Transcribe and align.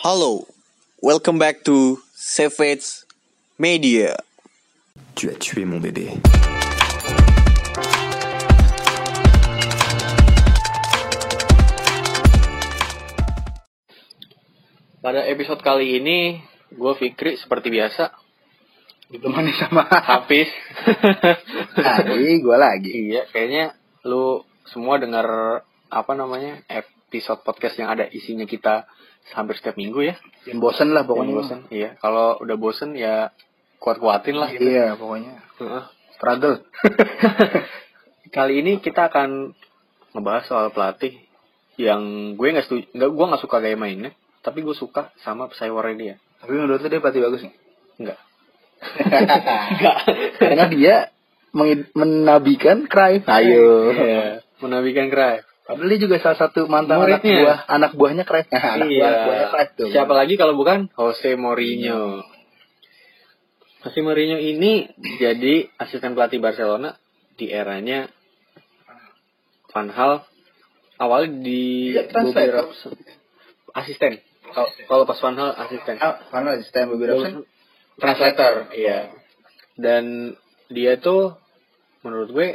Hello, 0.00 0.48
welcome 1.04 1.36
back 1.36 1.60
to 1.68 2.00
Savage 2.16 3.04
Media. 3.60 4.16
Tu 5.12 5.28
as 5.28 5.36
tué 5.36 5.68
mon 5.68 5.76
bébé. 5.76 6.16
Pada 15.04 15.28
episode 15.28 15.60
kali 15.60 16.00
ini, 16.00 16.40
gue 16.72 16.92
Fikri 16.96 17.36
seperti 17.36 17.68
biasa. 17.68 18.08
ditemani 19.12 19.52
sama 19.52 19.84
Hafiz. 19.84 20.48
Hari 21.76 22.40
gue 22.40 22.56
lagi. 22.56 22.88
iya, 22.88 23.28
kayaknya 23.28 23.76
lu 24.08 24.48
semua 24.64 24.96
dengar 24.96 25.60
apa 25.92 26.12
namanya 26.16 26.64
episode 27.10 27.42
podcast 27.42 27.74
yang 27.74 27.90
ada 27.90 28.06
isinya 28.06 28.46
kita 28.46 28.86
hampir 29.34 29.58
setiap 29.58 29.74
minggu 29.74 30.06
ya. 30.06 30.14
Yang 30.46 30.58
bosen 30.62 30.94
lah 30.94 31.02
Pokoknya 31.02 31.34
bosen. 31.34 31.58
Iya, 31.74 31.98
kalau 31.98 32.38
udah 32.38 32.54
bosen 32.54 32.94
ya 32.94 33.34
kuat-kuatin 33.82 34.38
lah 34.38 34.54
gitu. 34.54 34.70
Iya 34.70 34.94
pokoknya. 34.94 35.42
Heeh. 35.58 35.84
Struggle. 36.14 36.62
Kali 38.36 38.62
ini 38.62 38.78
kita 38.78 39.10
akan 39.10 39.50
ngebahas 40.14 40.44
soal 40.46 40.70
pelatih 40.70 41.18
yang 41.74 42.34
gue 42.38 42.46
nggak 42.46 42.70
setuju, 42.70 42.86
nggak 42.94 43.10
gue 43.10 43.26
nggak 43.34 43.42
suka 43.42 43.56
gaya 43.58 43.74
mainnya, 43.74 44.14
tapi 44.46 44.62
gue 44.62 44.76
suka 44.78 45.10
sama 45.26 45.50
pesaingnya 45.50 45.98
dia. 45.98 46.14
Tapi 46.38 46.52
menurut 46.54 46.78
lu 46.78 46.88
dia 46.92 47.02
pelatih 47.02 47.22
bagus 47.26 47.42
nih? 47.42 47.54
Enggak. 47.98 48.18
Karena 50.38 50.64
dia 50.70 50.94
menabikan 51.96 52.86
Cruyff. 52.86 53.26
Ayo. 53.26 53.90
Iya, 53.96 54.46
menabikan 54.62 55.10
Cruyff. 55.10 55.49
Padahal 55.70 55.90
dia 55.90 56.00
juga 56.02 56.16
salah 56.18 56.38
satu 56.38 56.66
mantan 56.66 56.98
anak 56.98 57.22
Muridnya. 57.22 57.38
buah 57.46 57.58
anak 57.68 57.92
buahnya 57.94 58.24
Cruyff. 58.26 58.48
anak 58.74 58.88
iya. 58.90 58.98
buah 58.98 59.14
buahnya 59.22 59.64
tuh. 59.78 59.88
Siapa 59.94 60.12
lagi 60.12 60.34
kalau 60.34 60.54
bukan 60.58 60.90
Jose 60.94 61.38
Mourinho. 61.38 62.26
Jose 63.80 63.98
Mourinho 64.02 64.36
ini 64.36 64.90
jadi 65.16 65.70
asisten 65.78 66.12
pelatih 66.12 66.42
Barcelona 66.42 66.98
di 67.38 67.48
eranya 67.48 68.10
Van 69.70 69.88
Hal 69.88 70.26
awalnya 70.98 71.40
di 71.40 71.94
Iya, 71.96 72.10
transfer. 72.12 72.50
beberapa 72.50 72.72
asisten. 73.72 74.12
Kalau 74.50 74.68
kalau 74.84 75.04
pas 75.06 75.16
Van 75.22 75.36
Hal 75.38 75.50
asisten. 75.56 75.96
Ah, 75.96 76.20
mana 76.28 76.58
asisten 76.58 76.90
Bobby 76.90 77.06
Robson? 77.08 77.46
Translator, 77.96 78.68
iya. 78.74 79.12
Dan 79.76 80.34
dia 80.68 80.96
tuh 80.96 81.36
menurut 82.00 82.32
gue 82.32 82.48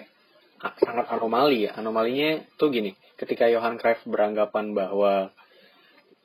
sangat 0.82 1.06
anomali 1.10 1.66
ya. 1.66 1.78
Anomalinya 1.78 2.42
tuh 2.58 2.70
gini, 2.70 2.94
ketika 3.16 3.48
Johan 3.48 3.80
Cruyff 3.80 4.04
beranggapan 4.08 4.76
bahwa 4.76 5.32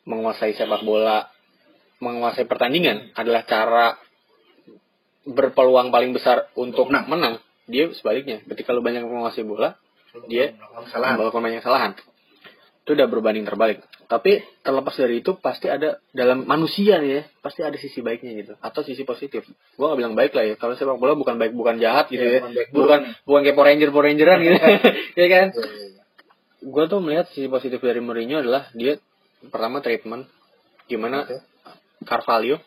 menguasai 0.05 0.57
sepak 0.57 0.83
bola, 0.83 1.31
menguasai 2.03 2.49
pertandingan 2.49 3.13
adalah 3.15 3.45
cara 3.45 3.95
berpeluang 5.29 5.93
paling 5.93 6.17
besar 6.17 6.49
untuk 6.57 6.89
Menang. 6.89 7.07
menang. 7.09 7.35
Dia 7.71 7.93
sebaliknya, 7.95 8.43
ketika 8.51 8.75
lu 8.75 8.83
banyak 8.83 9.05
menguasai 9.07 9.47
bola, 9.47 9.79
dia 10.27 10.57
Kesalahan. 10.59 11.15
melakukan 11.21 11.43
banyak 11.45 11.61
kesalahan. 11.63 11.93
Itu 12.83 12.99
udah 12.99 13.07
berbanding 13.07 13.47
terbalik. 13.47 13.85
Tapi 14.11 14.43
terlepas 14.67 14.91
dari 14.99 15.23
itu 15.23 15.39
pasti 15.39 15.71
ada 15.71 16.03
dalam 16.11 16.43
manusia 16.43 16.99
nih 16.99 17.11
ya, 17.15 17.23
pasti 17.39 17.63
ada 17.63 17.79
sisi 17.79 18.03
baiknya 18.03 18.35
gitu 18.43 18.53
atau 18.59 18.83
sisi 18.83 19.07
positif. 19.07 19.47
Gua 19.79 19.95
nggak 19.95 19.99
bilang 20.03 20.15
baik 20.19 20.33
lah 20.35 20.45
ya. 20.51 20.55
Kalau 20.59 20.75
sepak 20.75 20.99
bola 20.99 21.15
bukan 21.15 21.39
baik 21.39 21.55
bukan 21.55 21.79
jahat 21.79 22.11
gitu 22.11 22.19
ya. 22.19 22.43
Iya, 22.43 22.75
bukan 22.75 23.15
bukan 23.23 23.41
kayak 23.47 23.55
Power 23.55 23.69
Ranger 23.71 23.89
Power 23.95 24.05
Rangeran 24.11 24.39
gitu. 24.43 24.57
ya 25.23 25.27
kan? 25.31 25.47
Iya, 25.55 25.63
iya, 25.63 25.87
iya. 25.95 26.00
Gue 26.61 26.85
tuh 26.87 27.01
melihat 27.01 27.29
sisi 27.29 27.49
positif 27.49 27.81
dari 27.81 27.99
Mourinho 27.99 28.39
adalah 28.39 28.69
dia 28.73 29.01
pertama 29.43 29.81
treatment 29.81 30.29
gimana 30.85 31.25
Oke. 31.25 31.41
Carvalho, 32.03 32.61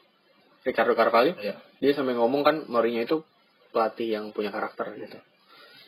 Ricardo 0.61 0.93
Carvalho, 0.93 1.33
Iya. 1.35 1.61
dia 1.77 1.91
sampai 1.93 2.13
ngomong 2.13 2.41
kan 2.41 2.55
Mourinho 2.65 3.01
itu 3.01 3.21
pelatih 3.69 4.05
yang 4.07 4.29
punya 4.29 4.49
karakter 4.49 4.93
gitu 4.95 5.17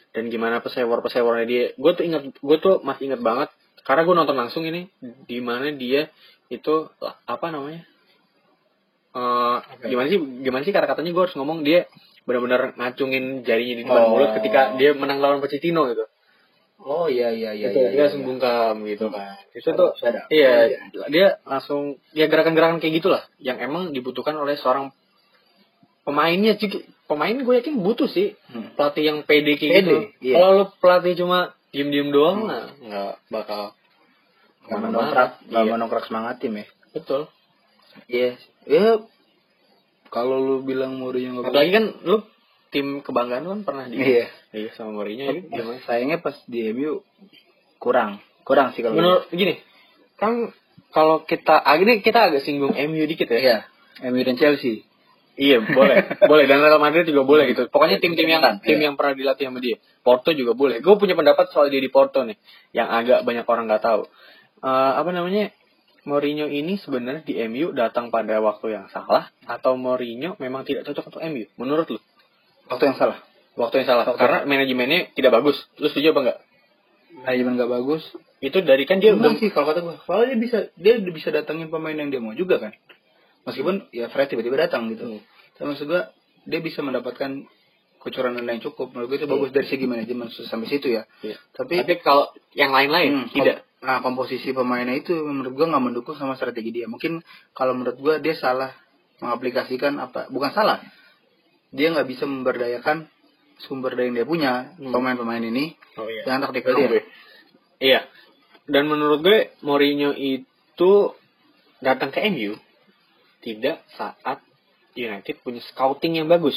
dan 0.09 0.23
gimana 0.27 0.57
pesewar 0.57 1.03
pesewarnya 1.03 1.45
dia 1.45 1.63
gue 1.73 1.91
tuh 1.91 2.01
ingat 2.01 2.23
gue 2.33 2.57
tuh 2.57 2.81
masih 2.81 3.11
ingat 3.11 3.21
banget 3.21 3.49
karena 3.83 4.01
gue 4.01 4.15
nonton 4.15 4.33
langsung 4.33 4.63
ini 4.63 4.89
di 5.27 5.37
mana 5.37 5.69
dia 5.69 6.09
itu 6.47 6.89
apa 7.25 7.45
namanya 7.49 7.85
Eh 9.13 9.57
gimana 9.85 10.07
sih 10.09 10.17
gimana 10.17 10.63
sih 10.63 10.73
kata 10.73 10.87
katanya 10.89 11.13
gue 11.13 11.23
harus 11.23 11.35
ngomong 11.35 11.61
dia 11.61 11.85
benar-benar 12.25 12.73
ngacungin 12.75 13.45
jarinya 13.45 13.75
di 13.77 13.83
depan 13.85 14.01
Oh. 14.01 14.09
mulut 14.11 14.33
ketika 14.35 14.75
dia 14.75 14.91
menang 14.91 15.21
lawan 15.21 15.39
Pochettino 15.39 15.87
gitu 15.87 16.03
Oh 16.77 17.07
iya 17.07 17.31
iya 17.31 17.51
iya 17.51 17.69
Gitu, 17.69 17.79
iya. 17.79 17.87
dia 17.87 17.95
iya, 17.95 18.03
langsung 18.05 18.21
iya. 18.21 18.27
bungkam 18.27 18.75
gitu 18.83 19.05
kan 19.07 19.35
itu 19.51 19.69
tuh 19.69 19.89
sadap. 19.95 20.25
iya 20.27 20.53
dia 21.07 21.27
langsung 21.43 21.81
ya 22.11 22.25
gerakan-gerakan 22.25 22.77
kayak 22.77 22.99
gitulah 22.99 23.23
yang 23.37 23.57
emang 23.57 23.89
dibutuhkan 23.89 24.35
oleh 24.35 24.53
seorang 24.53 24.91
pemainnya 26.01 26.53
sih 26.55 26.69
pemain 27.05 27.33
gue 27.33 27.53
yakin 27.55 27.79
butuh 27.79 28.05
sih 28.07 28.35
Hmm. 28.47 28.75
pelatih 28.75 29.03
yang 29.03 29.17
pede 29.21 29.55
kayak 29.55 29.71
Pede, 29.71 29.79
gitu 29.81 29.97
iya. 30.21 30.35
kalau 30.35 30.51
lu 30.53 30.65
pelatih 30.75 31.13
cuma 31.15 31.39
diem-diem 31.69 32.09
doang 32.09 32.43
lah 32.43 32.71
nggak 32.75 33.13
bakal 33.29 33.73
Nggak 34.65 34.79
menongkrak, 34.81 35.31
nggak 35.45 35.61
Iya, 35.61 35.71
menongkrak 35.71 36.03
semangat 36.05 36.35
tim 36.39 36.53
ya. 36.55 36.65
betul 36.91 37.21
Iya. 38.07 38.29
Ya 38.65 38.87
kalau 40.07 40.37
lu 40.37 40.55
bilang 40.61 40.97
Mourinho 40.97 41.39
nggak 41.39 41.47
apalagi 41.47 41.71
kan 41.71 41.85
lu 42.01 42.17
tim 42.75 42.99
kebanggaan 42.99 43.47
kan 43.47 43.59
pernah 43.63 43.85
di 43.87 43.95
Iya. 43.95 44.27
iya 44.51 44.69
sama 44.75 44.91
Mourinho 44.99 45.23
ya, 45.31 45.33
gimana 45.47 45.79
Sayangnya 45.87 46.19
pas 46.19 46.35
di 46.43 46.67
MU 46.75 46.99
kurang. 47.79 48.19
Kurang 48.43 48.75
sih 48.75 48.83
kalau 48.83 48.99
menurut 48.99 49.31
gini 49.31 49.63
kan 50.19 50.51
kalau 50.91 51.23
kita 51.23 51.55
ah, 51.55 51.79
ini 51.79 52.03
kita 52.03 52.27
agak 52.31 52.43
singgung 52.43 52.75
MU 52.75 53.03
dikit 53.07 53.31
ya 53.31 53.39
Iya. 53.39 53.57
MU 54.11 54.19
dan 54.27 54.35
Chelsea. 54.35 54.83
Iya 55.35 55.59
boleh, 55.63 56.15
boleh 56.31 56.47
dan 56.47 56.63
Real 56.63 56.79
Madrid 56.79 57.03
juga 57.07 57.27
boleh 57.27 57.51
gitu. 57.51 57.67
Pokoknya 57.67 57.99
tim-tim 57.99 58.23
yang 58.27 58.39
Kan, 58.39 58.63
tim 58.63 58.79
iya. 58.79 58.91
yang 58.91 58.95
pernah 58.95 59.15
dilatih 59.15 59.51
sama 59.51 59.59
dia. 59.59 59.79
Porto 59.99 60.31
juga 60.31 60.55
boleh. 60.55 60.79
Gue 60.79 60.95
punya 60.95 61.11
pendapat 61.11 61.51
soal 61.51 61.67
dia 61.67 61.83
di 61.83 61.91
Porto 61.91 62.23
nih, 62.23 62.39
yang 62.71 62.87
agak 62.87 63.27
banyak 63.27 63.43
orang 63.43 63.67
nggak 63.67 63.83
tahu. 63.83 64.07
Eh, 64.63 64.91
apa 64.95 65.11
namanya? 65.11 65.51
Mourinho 66.05 66.45
ini 66.45 66.77
sebenarnya 66.77 67.25
di 67.25 67.33
MU 67.49 67.73
datang 67.73 68.13
pada 68.13 68.37
waktu 68.37 68.77
yang 68.77 68.85
salah 68.93 69.33
atau 69.49 69.73
Mourinho 69.73 70.37
memang 70.37 70.61
tidak 70.63 70.85
cocok 70.87 71.11
untuk 71.11 71.21
MU? 71.33 71.49
Menurut 71.57 71.87
lu? 71.91 71.99
Waktu 72.67 72.83
yang 72.85 72.97
salah. 72.97 73.17
Waktu 73.53 73.75
yang 73.79 73.87
salah. 73.87 74.03
Waktu- 74.05 74.19
Karena 74.19 74.39
manajemennya 74.43 75.13
tidak 75.13 75.31
bagus. 75.33 75.57
Lu 75.75 75.87
setuju 75.87 76.11
apa 76.11 76.19
enggak? 76.21 76.37
Manajemen 77.17 77.53
nggak 77.55 77.71
bagus. 77.71 78.03
Itu 78.37 78.59
dari 78.61 78.83
kan 78.83 78.99
dia 78.99 79.15
udah 79.15 79.33
sih 79.35 79.49
kalau 79.49 79.69
kata 79.69 79.79
gue. 79.81 79.95
Soalnya 80.03 80.27
dia 80.27 80.37
bisa 80.37 80.57
dia 80.75 80.93
bisa 80.99 81.29
datangin 81.29 81.69
pemain 81.69 81.93
yang 81.93 82.09
dia 82.09 82.19
mau 82.19 82.33
juga 82.33 82.59
kan. 82.59 82.75
Meskipun 83.43 83.87
ya 83.89 84.09
Fred 84.09 84.27
tiba-tiba 84.27 84.57
datang 84.59 84.89
gitu. 84.89 85.05
Hmm. 85.07 85.21
Tapi 85.55 85.65
maksud 85.67 85.85
gue 85.85 86.01
dia 86.43 86.59
bisa 86.59 86.81
mendapatkan 86.81 87.47
kucuran 87.97 88.35
dana 88.35 88.51
yang 88.51 88.61
cukup. 88.61 88.91
Menurut 88.91 89.07
gue 89.07 89.17
itu 89.17 89.27
bagus 89.27 89.49
dari 89.49 89.65
segi 89.65 89.85
manajemen 89.85 90.27
sampai 90.29 90.67
situ 90.67 90.91
ya. 90.91 91.07
Iya. 91.21 91.37
Tapi, 91.51 91.79
Tapi 91.79 91.93
kalau 91.99 92.27
yang 92.51 92.69
lain-lain 92.69 93.11
Hmm, 93.15 93.27
tidak. 93.31 93.61
kom- 93.61 93.63
Nah 93.85 94.01
komposisi 94.01 94.49
pemainnya 94.49 94.97
itu 94.97 95.13
menurut 95.15 95.53
gue 95.53 95.65
nggak 95.65 95.83
mendukung 95.83 96.15
sama 96.15 96.33
strategi 96.33 96.73
dia. 96.73 96.85
Mungkin 96.85 97.21
kalau 97.51 97.71
menurut 97.71 97.95
gue 97.95 98.15
dia 98.19 98.33
salah 98.33 98.73
mengaplikasikan 99.15 99.95
apa? 99.95 100.27
Bukan 100.27 100.51
salah. 100.51 100.81
Dia 101.71 101.93
nggak 101.93 102.07
bisa 102.07 102.23
memberdayakan 102.25 103.07
sumber 103.65 103.95
daya 103.95 104.11
yang 104.11 104.15
dia 104.19 104.27
punya 104.27 104.51
Hmm. 104.75 104.91
pemain-pemain 104.91 105.41
ini 105.41 105.73
Oh 105.95 106.05
iya. 106.05 106.27
taktikal 106.27 106.75
dia. 106.75 107.01
Iya. 107.79 108.01
Dan 108.67 108.89
menurut 108.89 109.21
gue 109.21 109.53
Mourinho 109.61 110.11
itu 110.11 110.91
datang 111.79 112.09
ke 112.11 112.19
MU 112.27 112.57
tidak 113.39 113.85
saat 113.95 114.41
United 114.95 115.39
punya 115.39 115.61
scouting 115.71 116.17
yang 116.17 116.27
bagus. 116.27 116.55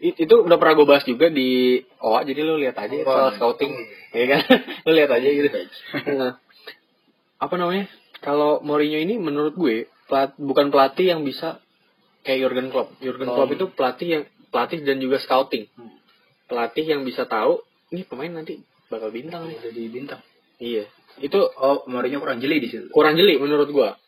It- 0.00 0.16
itu 0.18 0.34
udah 0.34 0.56
pernah 0.56 0.74
gue 0.74 0.86
bahas 0.88 1.04
juga 1.04 1.28
di 1.28 1.76
OA 2.00 2.24
jadi 2.24 2.40
lu 2.40 2.56
lihat 2.56 2.76
aja 2.80 2.94
Oh, 3.04 3.04
soal 3.04 3.30
scouting 3.36 3.72
ya 4.12 4.24
kan 4.26 4.40
lu 4.88 4.96
lihat 4.96 5.12
aja 5.12 5.28
gitu 5.28 5.48
Nah, 6.16 6.40
apa 7.44 7.54
namanya 7.56 7.84
kalau 8.20 8.60
Mourinho 8.60 8.96
ini 8.96 9.16
menurut 9.16 9.54
gue 9.56 9.88
pelat, 10.08 10.34
bukan 10.36 10.68
pelatih 10.68 11.12
yang 11.14 11.22
bisa 11.22 11.60
kayak 12.30 12.46
Jurgen 12.46 12.70
Klopp 12.70 12.94
Jurgen 13.02 13.26
Oh. 13.26 13.34
Klopp 13.34 13.50
itu 13.58 13.66
pelatih 13.74 14.08
yang 14.08 14.22
pelatih 14.54 14.86
dan 14.86 15.02
juga 15.02 15.18
scouting 15.18 15.66
pelatih 16.46 16.86
yang 16.86 17.02
bisa 17.02 17.26
tahu 17.26 17.58
ini 17.90 18.06
pemain 18.06 18.30
nanti 18.30 18.62
bakal 18.86 19.10
bintang 19.10 19.46
nih 19.50 19.58
Jadi 19.58 19.80
bintang. 19.90 20.22
Iya. 20.58 20.86
Itu 21.18 21.42
Oh, 21.58 21.82
Mourinho 21.90 22.22
kurang 22.22 22.38
jeli 22.38 22.58
di 22.62 22.70
situ. 22.70 22.86
kurang 22.90 23.14
jeli 23.18 23.38
menurut 23.38 23.70
gua. 23.70 23.98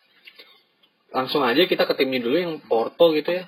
Langsung 1.15 1.43
aja 1.47 1.67
kita 1.67 1.87
ke 1.87 1.95
timnya 1.99 2.23
dulu 2.23 2.37
yang 2.39 2.55
Porto 2.67 3.11
gitu 3.15 3.31
ya. 3.31 3.45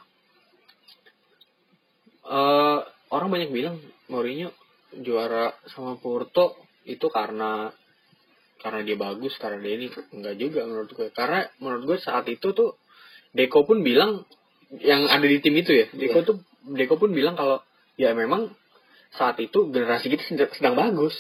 Eh 2.25 2.79
orang 3.15 3.29
banyak 3.31 3.51
bilang 3.53 3.77
Mourinho 4.11 4.51
juara 4.95 5.55
sama 5.71 5.99
Porto 5.99 6.55
itu 6.87 7.07
karena 7.11 7.71
karena 8.63 8.81
dia 8.81 8.97
bagus, 8.97 9.37
karena 9.37 9.61
dia 9.61 9.75
ini 9.77 9.87
enggak 10.15 10.37
juga 10.41 10.65
menurut 10.65 10.91
gue. 10.95 11.09
Karena 11.13 11.45
menurut 11.61 11.83
gue 11.85 11.99
saat 12.01 12.25
itu 12.33 12.57
tuh 12.57 12.81
Deko 13.35 13.67
pun 13.69 13.85
bilang 13.85 14.25
yang 14.81 15.07
ada 15.07 15.23
di 15.23 15.39
tim 15.39 15.55
itu 15.55 15.71
ya. 15.71 15.87
Deko 15.93 16.19
Iya. 16.23 16.27
tuh 16.27 16.37
Deko 16.65 16.95
pun 16.97 17.13
bilang 17.13 17.37
kalau 17.37 17.61
ya 17.95 18.11
memang 18.17 18.51
saat 19.15 19.39
itu 19.39 19.71
generasi 19.71 20.11
kita 20.11 20.23
sedang, 20.27 20.51
sedang 20.51 20.75
bagus. 20.75 21.15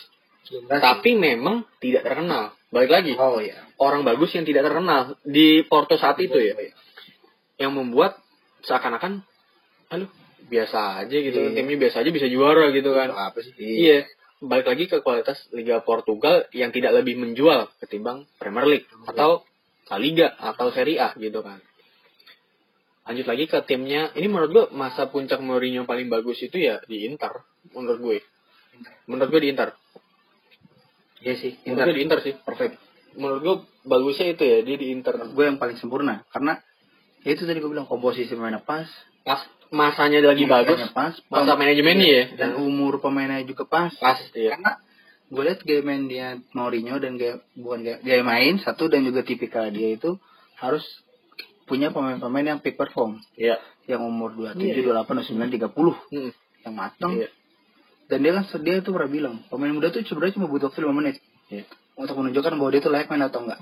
tapi 0.68 1.16
memang 1.16 1.64
tidak 1.80 2.04
terkenal. 2.04 2.52
Balik 2.68 2.90
lagi, 2.92 3.12
oh 3.16 3.40
iya. 3.40 3.64
orang 3.80 4.04
bagus 4.04 4.28
yang 4.36 4.44
tidak 4.44 4.68
terkenal 4.68 5.16
di 5.24 5.64
Porto 5.64 5.96
saat 5.96 6.20
itu 6.20 6.36
ya, 6.36 6.52
Iya. 6.52 6.74
yang 7.64 7.72
membuat 7.72 8.20
seakan-akan, 8.60 9.24
aduh 9.88 10.10
biasa 10.52 11.00
aja 11.00 11.16
gitu, 11.16 11.38
Iya. 11.48 11.56
timnya 11.56 11.88
biasa 11.88 12.04
aja 12.04 12.10
bisa 12.12 12.28
juara 12.28 12.68
gitu 12.76 12.92
kan. 12.92 13.08
Apa 13.14 13.40
sih? 13.40 13.56
Iya, 13.56 14.04
balik 14.44 14.68
lagi 14.68 14.84
ke 14.84 15.00
kualitas 15.00 15.40
Liga 15.56 15.80
Portugal 15.80 16.44
yang 16.52 16.76
tidak 16.76 16.92
lebih 16.92 17.16
menjual 17.24 17.72
ketimbang 17.80 18.28
Premier 18.36 18.68
League 18.68 18.88
atau 19.08 19.48
La 19.88 19.96
Liga 19.96 20.28
atau 20.36 20.68
Serie 20.76 21.00
A 21.00 21.16
gitu 21.16 21.40
kan. 21.40 21.56
Lanjut 23.04 23.26
lagi 23.28 23.44
ke 23.44 23.58
timnya, 23.68 24.12
ini 24.16 24.26
menurut 24.32 24.50
gue 24.50 24.64
masa 24.72 25.12
puncak 25.12 25.40
Mourinho 25.44 25.84
paling 25.84 26.08
bagus 26.08 26.40
itu 26.40 26.56
ya 26.56 26.80
di 26.88 27.04
Inter, 27.04 27.44
menurut 27.76 28.00
gue. 28.00 28.18
Menurut 29.04 29.28
gue 29.28 29.40
di 29.44 29.48
Inter. 29.52 29.76
Iya 31.20 31.34
sih. 31.36 31.52
Menurut 31.68 31.92
gue 31.92 31.96
di 32.00 32.04
Inter 32.04 32.18
sih, 32.24 32.32
perfect. 32.40 32.80
Menurut 33.20 33.40
gue 33.44 33.56
bagusnya 33.84 34.32
itu 34.32 34.42
ya, 34.48 34.58
dia 34.64 34.76
di 34.80 34.88
Inter. 34.88 35.20
gue 35.20 35.44
yang 35.44 35.60
paling 35.60 35.76
sempurna 35.76 36.24
karena 36.32 36.56
ya 37.24 37.30
itu 37.32 37.44
tadi 37.48 37.58
gue 37.60 37.70
bilang 37.72 37.88
komposisi 37.88 38.36
pemainnya 38.36 38.60
pas 38.60 38.86
Pas 39.24 39.40
masanya 39.72 40.20
lagi 40.20 40.44
bagus, 40.44 40.84
pas 40.92 41.16
masa 41.32 41.56
manajemennya 41.56 42.06
ya. 42.06 42.24
dan 42.36 42.60
umur 42.60 43.00
pemainnya 43.00 43.40
juga 43.48 43.64
pas 43.64 43.90
Pas, 43.96 44.20
iya. 44.36 44.54
karena 44.54 44.76
gue 45.32 45.42
lihat 45.42 45.60
gaya 45.64 45.80
main 45.80 46.04
dia 46.06 46.36
Mourinho 46.52 47.00
dan 47.00 47.16
gaya 47.16 47.40
bukan 47.56 47.80
gaya, 47.82 47.96
gaya 48.04 48.22
main 48.22 48.60
satu 48.60 48.92
dan 48.92 49.02
juga 49.08 49.24
tipikal 49.24 49.72
dia 49.72 49.96
itu 49.96 50.20
harus 50.60 50.84
punya 51.64 51.88
pemain-pemain 51.90 52.46
yang 52.56 52.58
peak 52.60 52.76
perform 52.76 53.20
Iya. 53.36 53.56
yang 53.88 54.04
umur 54.04 54.32
27, 54.36 54.60
Iya. 54.84 54.92
28, 55.04 55.24
29, 55.24 55.50
30 55.52 55.96
Hmm. 56.12 56.30
yang 56.64 56.74
matang 56.76 57.12
Iya. 57.16 57.28
dan 58.08 58.18
dia 58.20 58.32
kan 58.36 58.44
dia 58.60 58.74
itu 58.80 58.90
pernah 58.92 59.10
bilang 59.10 59.34
pemain 59.48 59.72
muda 59.72 59.88
tuh 59.88 60.04
sebenarnya 60.04 60.36
cuma 60.36 60.46
butuh 60.48 60.68
waktu 60.68 60.80
5 60.84 60.92
menit 60.92 61.16
Iya. 61.48 61.64
untuk 61.96 62.16
menunjukkan 62.20 62.52
bahwa 62.56 62.70
dia 62.72 62.80
tuh 62.84 62.92
layak 62.92 63.08
main 63.08 63.24
atau 63.24 63.40
enggak 63.44 63.60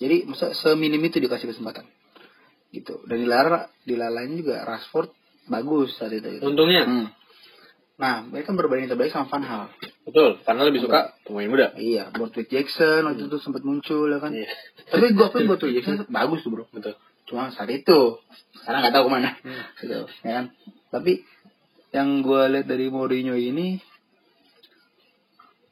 jadi 0.00 0.26
masa 0.26 0.50
seminim 0.56 1.00
itu 1.04 1.20
dikasih 1.22 1.52
kesempatan 1.54 1.86
gitu 2.74 2.98
dan 3.06 3.16
di 3.22 3.26
lara 3.30 3.70
di 3.86 3.94
juga 4.34 4.66
Rashford 4.66 5.12
bagus 5.46 5.94
saat 6.00 6.10
itu 6.10 6.26
gitu. 6.26 6.42
Untungnya, 6.42 6.82
Hmm. 6.88 7.06
Nah 7.94 8.22
mereka 8.22 8.50
berbanding 8.50 8.86
terbalik 8.86 9.10
sama 9.10 9.28
Van 9.28 9.42
Hal 9.42 9.64
betul, 10.02 10.42
karena 10.42 10.62
lebih 10.62 10.82
suka 10.82 11.14
pemain 11.22 11.46
muda. 11.46 11.70
iya 11.74 12.10
Bortwick 12.10 12.48
Jackson 12.48 13.06
waktu 13.06 13.24
itu 13.24 13.38
sempat 13.38 13.62
muncul 13.62 14.06
ya 14.06 14.18
kan 14.18 14.34
Iya. 14.34 14.50
tapi 14.88 15.14
gue 15.14 15.24
akuin 15.24 15.46
Bortwick 15.46 15.78
Jackson 15.78 16.02
bagus 16.08 16.42
tuh 16.42 16.50
bro 16.50 16.64
Betul. 16.68 16.98
cuma 17.24 17.48
saat 17.48 17.70
itu 17.70 18.18
sekarang 18.56 18.82
nggak 18.82 18.94
tahu 18.94 19.04
ke 19.06 19.12
mana 19.12 19.30
Hmm. 19.38 19.62
gitu 19.78 19.94
ya 20.20 20.32
kan 20.34 20.46
tapi 20.90 21.22
yang 21.90 22.20
gue 22.20 22.42
lihat 22.50 22.66
dari 22.66 22.90
Mourinho 22.90 23.32
ini 23.32 23.78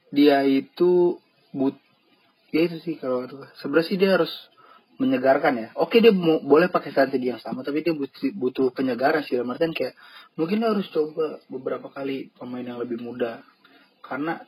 dia 0.09 0.45
itu 0.45 1.19
but 1.51 1.75
ya 2.53 2.63
itu 2.63 2.79
sih 2.79 2.95
kalau 2.97 3.25
itu 3.25 3.37
sebenarnya 3.59 3.87
sih 3.87 3.97
dia 3.97 4.11
harus 4.13 4.31
menyegarkan 5.03 5.53
ya. 5.59 5.69
Oke 5.75 5.99
dia 5.99 6.15
mau, 6.15 6.39
boleh 6.39 6.71
pakai 6.71 6.95
strategi 6.95 7.35
yang 7.35 7.43
sama 7.43 7.67
tapi 7.67 7.83
dia 7.83 7.91
butuh, 7.91 8.31
butuh 8.39 8.71
penyegaran 8.71 9.27
sih 9.27 9.35
dalam 9.35 9.51
artian 9.51 9.75
kayak 9.75 9.99
mungkin 10.39 10.63
dia 10.63 10.71
harus 10.71 10.87
coba 10.95 11.43
beberapa 11.51 11.91
kali 11.91 12.31
pemain 12.39 12.63
yang 12.63 12.79
lebih 12.79 13.03
muda. 13.03 13.43
Karena 14.07 14.39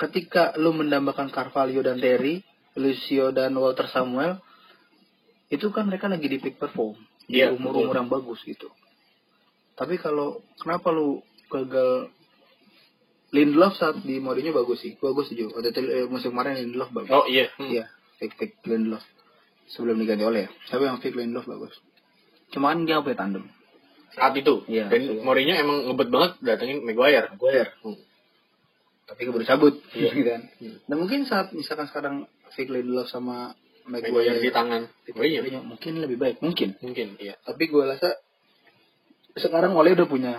ketika 0.00 0.56
lu 0.56 0.72
mendambakan 0.72 1.28
Carvalho 1.28 1.84
dan 1.84 2.00
Terry 2.00 2.40
Lucio 2.76 3.32
dan 3.32 3.56
Walter 3.56 3.88
Samuel 3.88 4.40
itu 5.48 5.68
kan 5.72 5.88
mereka 5.88 6.10
lagi 6.10 6.26
di 6.26 6.40
peak 6.40 6.56
perform 6.56 6.96
di 7.26 7.40
Iya, 7.42 7.54
umur-umur 7.54 7.96
yang 7.96 8.10
bagus 8.10 8.42
gitu. 8.44 8.70
Tapi 9.76 10.00
kalau 10.00 10.40
kenapa 10.58 10.88
lu 10.90 11.20
gagal 11.52 12.10
Lindelof 13.34 13.74
saat 13.76 14.00
di 14.06 14.22
Mourinho 14.22 14.54
bagus 14.54 14.80
sih? 14.80 14.94
Gua 14.96 15.12
setuju 15.26 15.50
waktu 15.52 15.74
itu 15.74 15.80
eh, 15.90 16.06
musim 16.06 16.32
kemarin 16.32 16.62
Lindelof 16.62 16.90
bagus. 16.94 17.12
Oh 17.12 17.26
iya. 17.26 17.50
Hmm. 17.58 17.68
Iya, 17.68 17.84
fake 17.88 17.95
fake 18.18 18.64
Lindelof. 18.66 19.04
Sebelum 19.66 19.98
diganti 19.98 20.22
oleh 20.22 20.46
ya. 20.46 20.50
Tapi 20.70 20.82
yang 20.86 21.00
fake 21.02 21.16
Lindelof 21.16 21.46
bagus. 21.46 21.74
Cuma 22.54 22.72
kan 22.72 22.86
dia 22.86 23.02
punya 23.02 23.18
tandem. 23.18 23.44
Saat 24.14 24.38
itu. 24.38 24.64
Iya, 24.70 24.88
Dan. 24.88 25.20
Mourinho 25.20 25.54
emang 25.58 25.78
ngebet 25.90 26.08
banget 26.08 26.32
datengin 26.40 26.86
Maguire. 26.86 27.28
Maguire. 27.34 27.70
Hmm. 27.82 27.98
Tapi 29.06 29.20
keburu 29.26 29.44
cabut. 29.44 29.74
Iya. 29.92 30.10
gitu 30.16 30.28
kan. 30.30 30.42
Hmm. 30.62 30.76
Dan 30.86 30.96
mungkin 30.96 31.20
saat 31.26 31.52
misalkan 31.52 31.86
sekarang 31.90 32.16
fake 32.54 32.70
Lindelof 32.72 33.10
sama 33.10 33.52
Maguire 33.86 34.10
Maguire 34.10 34.38
di 34.42 34.50
tangan 34.50 34.82
mungkin 35.66 35.92
lebih 36.02 36.16
baik. 36.18 36.36
Mungkin. 36.42 36.78
Mungkin, 36.82 37.18
iya. 37.22 37.38
Tapi 37.42 37.70
gue 37.70 37.82
rasa 37.86 38.18
sekarang 39.36 39.76
Ole 39.76 39.92
udah 39.92 40.08
punya 40.08 40.34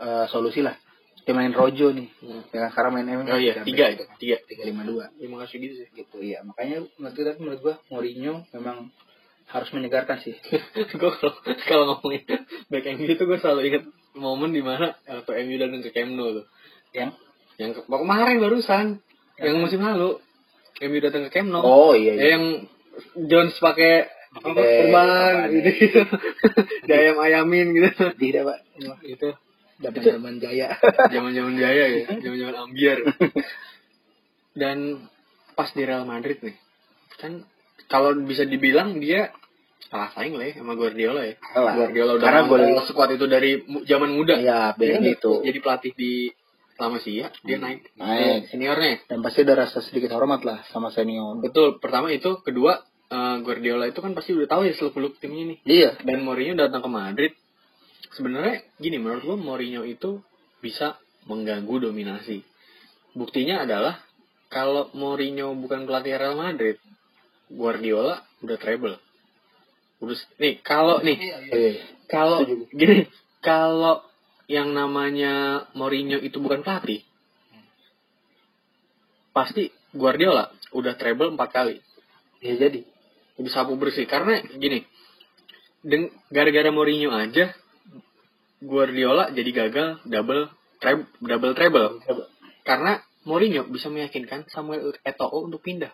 eh, 0.00 0.26
solusi 0.28 0.60
lah. 0.60 0.74
Dia 1.24 1.32
main 1.32 1.50
Rojo 1.50 1.88
nih. 1.90 2.08
Hmm. 2.20 2.42
Ya, 2.48 2.68
sekarang 2.68 2.92
main 2.92 3.06
MM. 3.06 3.24
Oh 3.26 3.40
iya, 3.40 3.64
tiga 3.64 3.88
itu. 3.88 4.04
Tiga. 4.16 4.36
Tiga 4.44 4.62
lima 4.64 4.84
dua. 4.84 5.04
Emang 5.16 5.40
harus 5.40 5.50
gitu 5.50 5.72
sih. 5.74 5.88
Gitu 5.90 6.16
iya. 6.20 6.44
Makanya 6.44 6.84
menurut 6.94 7.14
gue, 7.14 7.34
menurut 7.38 7.60
gue 7.60 7.74
Mourinho 7.88 8.44
memang 8.52 8.92
harus 9.46 9.68
menyegarkan 9.72 10.20
sih. 10.20 10.36
gue 11.00 11.10
kalau 11.10 11.34
kalau 11.64 11.84
ngomongin 11.96 12.24
back 12.68 12.84
MU 12.90 13.04
itu 13.06 13.24
gue 13.24 13.38
selalu 13.38 13.60
inget 13.66 13.84
momen 14.12 14.52
di 14.52 14.60
mana 14.60 14.94
waktu 15.02 15.32
MU 15.42 15.56
datang 15.56 15.80
ke 15.80 15.90
Camp 15.90 16.12
Nou 16.12 16.28
tuh. 16.34 16.46
Yang 16.92 17.16
Yang 17.54 17.70
ke- 17.78 17.86
kemarin 17.86 18.36
barusan, 18.38 18.86
yang 19.38 19.56
musim 19.56 19.80
lalu 19.80 20.18
MU 20.80 20.98
datang 21.00 21.24
ke 21.24 21.30
Camp 21.32 21.48
Nou. 21.48 21.62
Oh 21.62 21.92
iya. 21.94 22.12
Ya, 22.14 22.36
yang 22.36 22.68
Jones 23.16 23.56
pakai 23.56 24.12
apa 24.34 24.50
Eh, 24.58 24.90
apaan 24.90 25.46
gitu, 25.48 25.70
gitu. 25.86 26.00
diayam 26.84 27.14
ayamin 27.16 27.70
gitu 27.70 27.86
Tidak 28.12 28.42
pak. 28.42 28.58
gitu 29.00 29.30
Zaman 29.76 30.00
zaman 30.00 30.34
jaya. 30.38 30.68
zaman 31.12 31.32
zaman 31.32 31.54
jaya 31.54 31.84
ya 31.88 31.98
zaman 32.14 32.38
zaman 32.38 32.56
ambiar 32.60 32.98
dan 34.54 35.08
pas 35.52 35.70
di 35.70 35.82
Real 35.82 36.04
Madrid 36.04 36.38
nih 36.40 36.56
kan 37.16 37.42
kalau 37.86 38.14
bisa 38.20 38.42
dibilang 38.44 38.98
dia 38.98 39.30
kalah 39.86 40.10
saing 40.12 40.34
lah 40.34 40.44
ya 40.44 40.54
sama 40.56 40.74
Guardiola 40.74 41.22
ya 41.22 41.34
Kalah. 41.38 41.74
Guardiola 41.76 42.12
udah 42.14 42.24
Karena 42.24 42.42
gol- 42.44 42.82
sekuat 42.84 43.10
itu 43.12 43.26
dari 43.26 43.50
zaman 43.84 44.10
muda 44.10 44.34
Iya, 44.34 44.74
beda 44.74 44.98
itu. 45.04 45.42
jadi 45.42 45.58
pelatih 45.60 45.92
di 45.92 46.12
La 46.74 46.86
Masia 46.88 47.30
dia 47.40 47.56
naik 47.56 47.94
Naik. 47.94 48.50
seniornya 48.50 49.06
Dan 49.06 49.22
pasti 49.22 49.42
ada 49.42 49.54
rasa 49.56 49.78
sedikit 49.80 50.10
hormat 50.12 50.42
lah 50.42 50.66
sama 50.66 50.90
senior. 50.90 51.38
betul 51.38 51.78
pertama 51.78 52.10
itu 52.10 52.38
kedua 52.40 52.82
eh, 53.06 53.36
Guardiola 53.40 53.86
itu 53.86 53.98
kan 53.98 54.10
pasti 54.12 54.34
udah 54.34 54.48
tahu 54.48 54.62
ya 54.64 54.72
seluk 54.72 54.92
beluk 54.92 55.14
timnya 55.18 55.44
nih 55.48 55.58
Iya. 55.64 55.90
dan 56.00 56.22
Mourinho 56.22 56.54
datang 56.56 56.78
ke 56.80 56.90
Madrid 56.90 57.32
sebenarnya 58.14 58.62
gini 58.78 58.96
menurut 58.96 59.22
gua 59.22 59.36
Mourinho 59.36 59.82
itu 59.82 60.22
bisa 60.58 60.96
mengganggu 61.26 61.90
dominasi 61.90 62.40
buktinya 63.12 63.62
adalah 63.62 64.00
kalau 64.48 64.90
Mourinho 64.94 65.52
bukan 65.54 65.84
pelatih 65.84 66.14
Real 66.14 66.36
Madrid 66.36 66.78
Guardiola 67.50 68.22
udah 68.40 68.56
treble 68.56 68.96
udah 70.02 70.16
nih 70.38 70.54
kalau 70.62 71.00
nih 71.00 71.16
Iya. 71.50 71.72
kalau 72.06 72.42
Setuju. 72.44 72.64
gini 72.72 72.96
kalau 73.40 74.04
yang 74.46 74.72
namanya 74.72 75.64
Mourinho 75.72 76.20
itu 76.20 76.36
bukan 76.38 76.60
pelatih 76.60 77.00
pasti 79.32 79.70
Guardiola 79.94 80.50
udah 80.72 80.94
treble 80.94 81.34
empat 81.34 81.50
kali 81.50 81.76
Iya 82.44 82.68
jadi. 82.68 82.80
lebih 83.34 83.50
sapu 83.50 83.74
bersih 83.74 84.06
karena 84.06 84.38
gini 84.54 84.84
gara-gara 86.30 86.70
Mourinho 86.70 87.10
aja 87.10 87.50
Guardiola 88.64 89.28
jadi 89.36 89.50
gagal 89.52 90.00
double 90.08 90.48
treble 90.80 91.06
double 91.20 91.52
treble 91.52 91.88
karena 92.64 93.04
Mourinho 93.24 93.68
bisa 93.68 93.88
meyakinkan 93.88 94.48
Samuel 94.48 94.96
Eto'o 95.04 95.44
untuk 95.44 95.60
pindah 95.60 95.92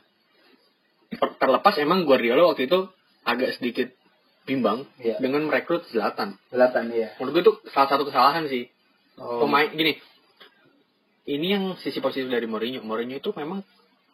terlepas 1.42 1.74
emang 1.82 2.06
Guardiola 2.06 2.54
waktu 2.54 2.70
itu 2.70 2.86
agak 3.26 3.58
sedikit 3.58 3.90
bimbang 4.46 4.86
Iya. 5.02 5.18
dengan 5.20 5.46
merekrut 5.50 5.84
Zlatan 5.90 6.38
Selatan 6.48 6.94
iya. 6.94 7.14
menurut 7.18 7.34
gue 7.34 7.42
itu 7.50 7.54
salah 7.74 7.88
satu 7.90 8.06
kesalahan 8.06 8.46
sih 8.46 8.70
Oh. 9.20 9.44
pemain 9.44 9.68
gini 9.68 10.00
ini 11.28 11.46
yang 11.52 11.76
sisi 11.84 12.00
positif 12.00 12.32
dari 12.32 12.48
Mourinho 12.48 12.80
Mourinho 12.80 13.20
itu 13.20 13.36
memang 13.36 13.60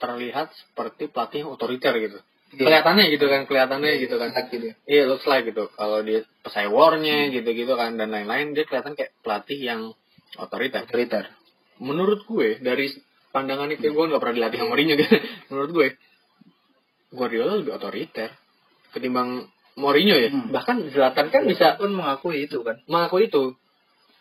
terlihat 0.03 0.53
seperti 0.53 1.09
pelatih 1.09 1.47
yang 1.47 1.51
otoriter 1.57 1.95
gitu. 1.97 2.19
Kelihatannya 2.55 3.05
gitu 3.11 3.27
kan 3.27 3.43
kelihatannya 3.45 3.93
gitu 3.99 4.15
kan 4.23 4.31
gitu. 4.49 4.71
ya. 4.71 4.75
iya 4.87 5.03
looks 5.11 5.27
like 5.27 5.45
gitu 5.49 5.67
kalau 5.75 6.01
dia 6.07 6.23
pesaing 6.47 6.71
warnya 6.71 7.29
gitu 7.35 7.51
gitu 7.51 7.75
kan 7.75 7.99
dan 7.99 8.15
lain-lain 8.15 8.55
dia 8.55 8.63
kelihatan 8.69 8.95
kayak 8.95 9.11
pelatih 9.27 9.59
yang 9.59 9.81
otoriter 10.39 10.87
Otoriter. 10.87 11.27
menurut 11.83 12.23
gue 12.25 12.63
dari 12.63 12.95
pandangan 13.35 13.69
itu 13.75 13.91
gue 13.91 14.05
nggak 14.09 14.21
pernah 14.23 14.37
dilatih 14.39 14.59
sama 14.63 14.69
Mourinho 14.73 14.95
gitu 14.95 15.17
menurut 15.51 15.71
gue 15.75 15.89
Guardiola 17.11 17.59
lebih 17.63 17.73
otoriter 17.75 18.31
ketimbang 18.95 19.47
Mourinho 19.77 20.17
ya 20.17 20.33
Hmm. 20.33 20.49
bahkan 20.51 20.81
Zlatan 20.89 21.29
kan 21.29 21.45
bisa 21.45 21.77
pun 21.77 21.93
mengakui 21.93 22.49
itu 22.49 22.65
kan. 22.65 22.81
mengaku 22.89 23.29
itu. 23.29 23.53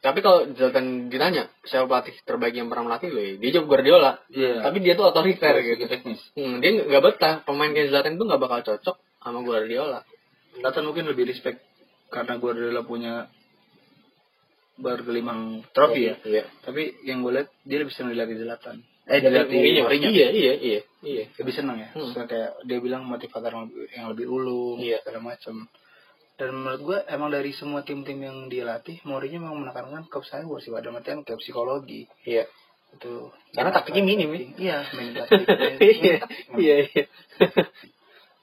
Tapi 0.06 0.22
kalau 0.22 0.46
Zlatan 0.54 1.10
ditanya 1.10 1.50
siapa 1.66 1.90
pelatih 1.90 2.14
terbaik 2.22 2.54
yang 2.54 2.70
pernah 2.70 2.94
melatih 2.94 3.10
lo, 3.10 3.26
dia 3.26 3.50
jawab 3.58 3.74
Guardiola. 3.74 4.22
Iya. 4.30 4.62
Tapi 4.62 4.78
dia 4.86 4.94
tuh 4.94 5.10
otoriter 5.10 5.58
gitu 5.66 5.90
teknis. 5.90 6.22
Hmm, 6.38 6.62
dia 6.62 6.86
nggak 6.86 7.02
betah. 7.02 7.36
Pemain 7.42 7.74
kayak 7.74 7.90
Zlatan 7.90 8.22
tuh 8.22 8.30
nggak 8.30 8.38
bakal 8.38 8.60
cocok 8.62 9.02
sama 9.18 9.42
Guardiola. 9.42 10.06
Selatan 10.62 10.86
mungkin 10.86 11.10
lebih 11.10 11.26
respect 11.26 11.58
karena 12.14 12.38
Guardiola 12.38 12.86
punya 12.86 13.34
bergelimang 14.78 15.66
trofi 15.74 16.14
ya. 16.14 16.16
Iya. 16.22 16.44
Tapi 16.62 17.02
yang 17.08 17.26
gue 17.26 17.42
lihat 17.42 17.50
dia 17.66 17.82
lebih 17.82 17.94
senang 17.98 18.14
dilatih 18.14 18.38
Zlatan. 18.46 18.86
Eh 19.10 19.20
dilatih 19.22 19.58
Mourinho. 19.58 19.90
Iya, 19.90 20.30
iya, 20.34 20.54
iya, 20.58 20.82
iya. 21.06 21.24
Lebih 21.34 21.54
senang 21.54 21.82
ya. 21.82 21.90
Hmm. 21.98 22.14
Soalnya 22.14 22.30
kayak 22.30 22.52
dia 22.66 22.78
bilang 22.78 23.10
motivator 23.10 23.54
yang 23.90 24.14
lebih, 24.14 24.26
ulung 24.30 24.82
Iya. 24.82 25.02
segala 25.02 25.34
macam. 25.34 25.66
Dan 26.36 26.51
menurut 26.51 26.82
gue 26.84 26.98
emang 27.08 27.32
dari 27.32 27.56
semua 27.56 27.88
tim-tim 27.88 28.20
yang 28.20 28.51
dia 28.51 28.68
latih, 28.68 29.00
Mourinho 29.08 29.39
memang 29.39 29.63
menekankan 29.63 30.04
ke 30.12 30.20
cyber 30.27 30.60
sih 30.60 30.68
pada 30.68 30.92
artian 30.92 31.24
ke 31.24 31.32
psikologi. 31.39 32.12
Iya. 32.27 32.44
Itu 32.92 33.32
Karena 33.56 33.72
taktiknya 33.72 34.04
minim, 34.04 34.36
ya. 34.36 34.44
Iya, 34.60 34.77
main 34.96 35.12
taktik. 35.15 35.48
Iya, 35.80 36.15
taktik. 36.20 36.56
iya, 36.60 36.75
iya. 36.92 37.06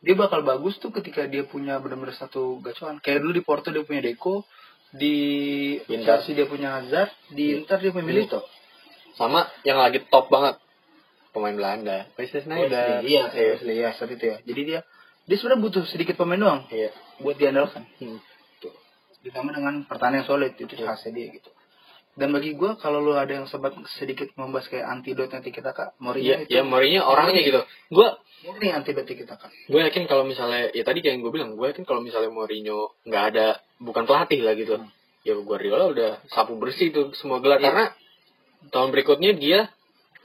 dia 0.02 0.14
bakal 0.16 0.40
bagus 0.42 0.80
tuh 0.80 0.90
ketika 0.90 1.28
dia 1.28 1.44
punya 1.44 1.76
benar-benar 1.84 2.16
satu 2.16 2.64
gacuan. 2.64 2.96
Kayak 3.04 3.28
dulu 3.28 3.32
di 3.37 3.44
Porto 3.44 3.68
dia 3.68 3.84
punya 3.84 4.00
Deco, 4.00 4.49
di 4.92 5.16
Inter. 5.88 6.20
Chelsea 6.20 6.37
dia 6.37 6.49
punya 6.49 6.80
Hazard, 6.80 7.12
di 7.28 7.61
Inter 7.61 7.76
dia 7.76 7.92
punya 7.92 8.08
Milito. 8.08 8.40
Sama 9.20 9.44
yang 9.68 9.80
lagi 9.80 10.00
top 10.08 10.32
banget 10.32 10.56
pemain 11.32 11.56
Belanda. 11.56 12.08
Wesley 12.16 12.44
Sneijder. 12.44 13.04
Iya, 13.04 13.25
Wesley, 13.32 13.80
ya 13.80 13.92
saat 13.96 14.12
itu 14.12 14.25
ya. 14.32 14.37
Jadi 14.44 14.61
dia 14.64 14.80
dia 15.32 15.40
sebenarnya 15.40 15.62
butuh 15.64 15.82
sedikit 15.88 16.14
pemain 16.14 16.36
doang 16.36 16.60
Iya. 16.68 16.92
buat 17.18 17.34
diandalkan. 17.34 17.88
Hmm. 17.96 18.20
Tuh. 18.60 18.76
Ditambah 19.24 19.48
dengan 19.50 19.88
pertahanan 19.88 20.20
yang 20.20 20.28
solid 20.28 20.52
itu 20.52 20.68
Iya. 20.68 20.92
khasnya 20.92 21.10
dia 21.10 21.26
gitu. 21.32 21.48
Dan 22.12 22.28
bagi 22.28 22.52
gue 22.52 22.76
kalau 22.76 23.00
lu 23.00 23.16
ada 23.16 23.32
yang 23.32 23.48
sempat 23.48 23.72
sedikit 23.96 24.28
membahas 24.36 24.68
kayak 24.68 24.84
antidot 24.84 25.32
nanti 25.32 25.48
kita 25.48 25.72
kak 25.72 25.96
Mourinho 25.96 26.28
Iya, 26.28 26.36
itu 26.44 26.52
ya 26.52 26.60
Mourinho 26.60 27.00
orangnya 27.00 27.40
gitu. 27.40 27.64
Gua 27.88 28.20
murni 28.44 28.68
antidot 28.68 29.08
kita 29.08 29.40
kak. 29.40 29.48
gue 29.48 29.80
yakin 29.80 30.04
kalau 30.04 30.28
misalnya 30.28 30.68
ya 30.70 30.84
tadi 30.84 31.00
kayak 31.00 31.16
yang 31.16 31.22
gue 31.24 31.32
bilang 31.32 31.56
gue 31.56 31.66
yakin 31.72 31.88
kalau 31.88 32.04
misalnya 32.04 32.28
Mourinho 32.28 32.92
nggak 33.08 33.24
ada 33.32 33.46
bukan 33.80 34.04
pelatih 34.04 34.44
lah 34.44 34.52
gitu 34.52 34.76
Hmm. 34.76 34.92
ya 35.24 35.32
Guardiola 35.40 35.88
udah 35.88 36.10
sapu 36.28 36.60
bersih 36.60 36.92
tuh 36.92 37.16
semua 37.16 37.40
gelar 37.40 37.56
Iya. 37.56 37.72
karena 37.72 37.84
tahun 38.68 38.88
berikutnya 38.92 39.32
dia 39.32 39.72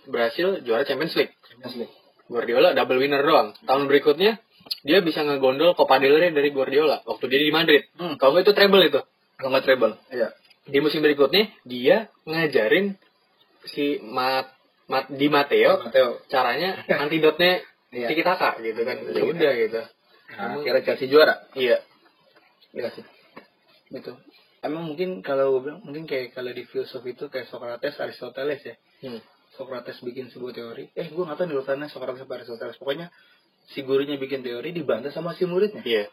berhasil 0.05 0.59
juara 0.67 0.83
Champions 0.83 1.15
League 1.15 1.31
Asli. 1.63 1.87
Guardiola 2.27 2.75
double 2.75 2.99
winner 2.99 3.23
doang 3.23 3.55
tahun 3.63 3.87
berikutnya 3.87 4.43
dia 4.81 4.99
bisa 4.99 5.21
ngegondol 5.21 5.73
Copa 5.73 5.97
del 5.97 6.15
Rey 6.15 6.31
dari 6.31 6.49
Guardiola 6.49 7.01
waktu 7.03 7.25
dia 7.27 7.39
di 7.39 7.49
Madrid 7.49 7.83
Hmm. 7.95 8.15
kalau 8.15 8.33
nggak 8.33 8.43
itu 8.43 8.53
treble 8.53 8.83
itu 8.83 9.01
kalau 9.35 9.49
nggak 9.51 9.65
treble 9.65 9.93
Iya. 10.09 10.29
di 10.63 10.79
musim 10.79 10.99
berikutnya 10.99 11.49
dia 11.63 12.09
ngajarin 12.23 12.95
si 13.65 13.99
Mat, 13.99 14.51
Mat 14.85 15.07
Di 15.09 15.27
Matteo 15.27 15.83
Matteo. 15.83 16.21
caranya 16.27 16.79
antidotnya 17.03 17.61
Iya. 17.87 18.07
tiki 18.07 18.21
taka 18.21 18.59
gitu 18.59 18.83
kan 18.83 18.95
ya 18.99 19.23
udah 19.23 19.53
gitu 19.57 19.81
Nah, 20.27 20.59
akhirnya 20.59 20.83
Chelsea 20.83 21.07
juara. 21.07 21.47
iya 21.55 21.79
Iya 22.75 22.91
sih. 22.91 22.99
Gitu. 23.87 24.11
Emang 24.59 24.83
mungkin 24.83 25.23
kalau 25.23 25.55
gue 25.55 25.61
bilang 25.63 25.79
mungkin 25.81 26.03
kayak 26.03 26.35
kalau 26.35 26.51
di 26.51 26.67
filsuf 26.67 26.99
itu 27.05 27.31
kayak 27.31 27.47
Socrates, 27.47 27.95
Aristoteles 27.95 28.59
ya. 28.59 28.75
Hmm. 29.01 29.23
Socrates 29.55 30.03
bikin 30.03 30.27
sebuah 30.27 30.51
teori. 30.51 30.91
Eh, 30.91 31.07
gue 31.07 31.23
nggak 31.23 31.39
tahu 31.39 31.47
nih 31.47 31.55
urutannya 31.55 31.87
Socrates 31.87 32.21
apa 32.21 32.33
Aristoteles. 32.37 32.75
Pokoknya 32.75 33.07
si 33.67 33.83
gurunya 33.83 34.15
bikin 34.15 34.41
teori 34.41 34.71
dibantah 34.71 35.11
sama 35.11 35.33
si 35.33 35.43
muridnya. 35.43 35.83
Iya. 35.83 36.07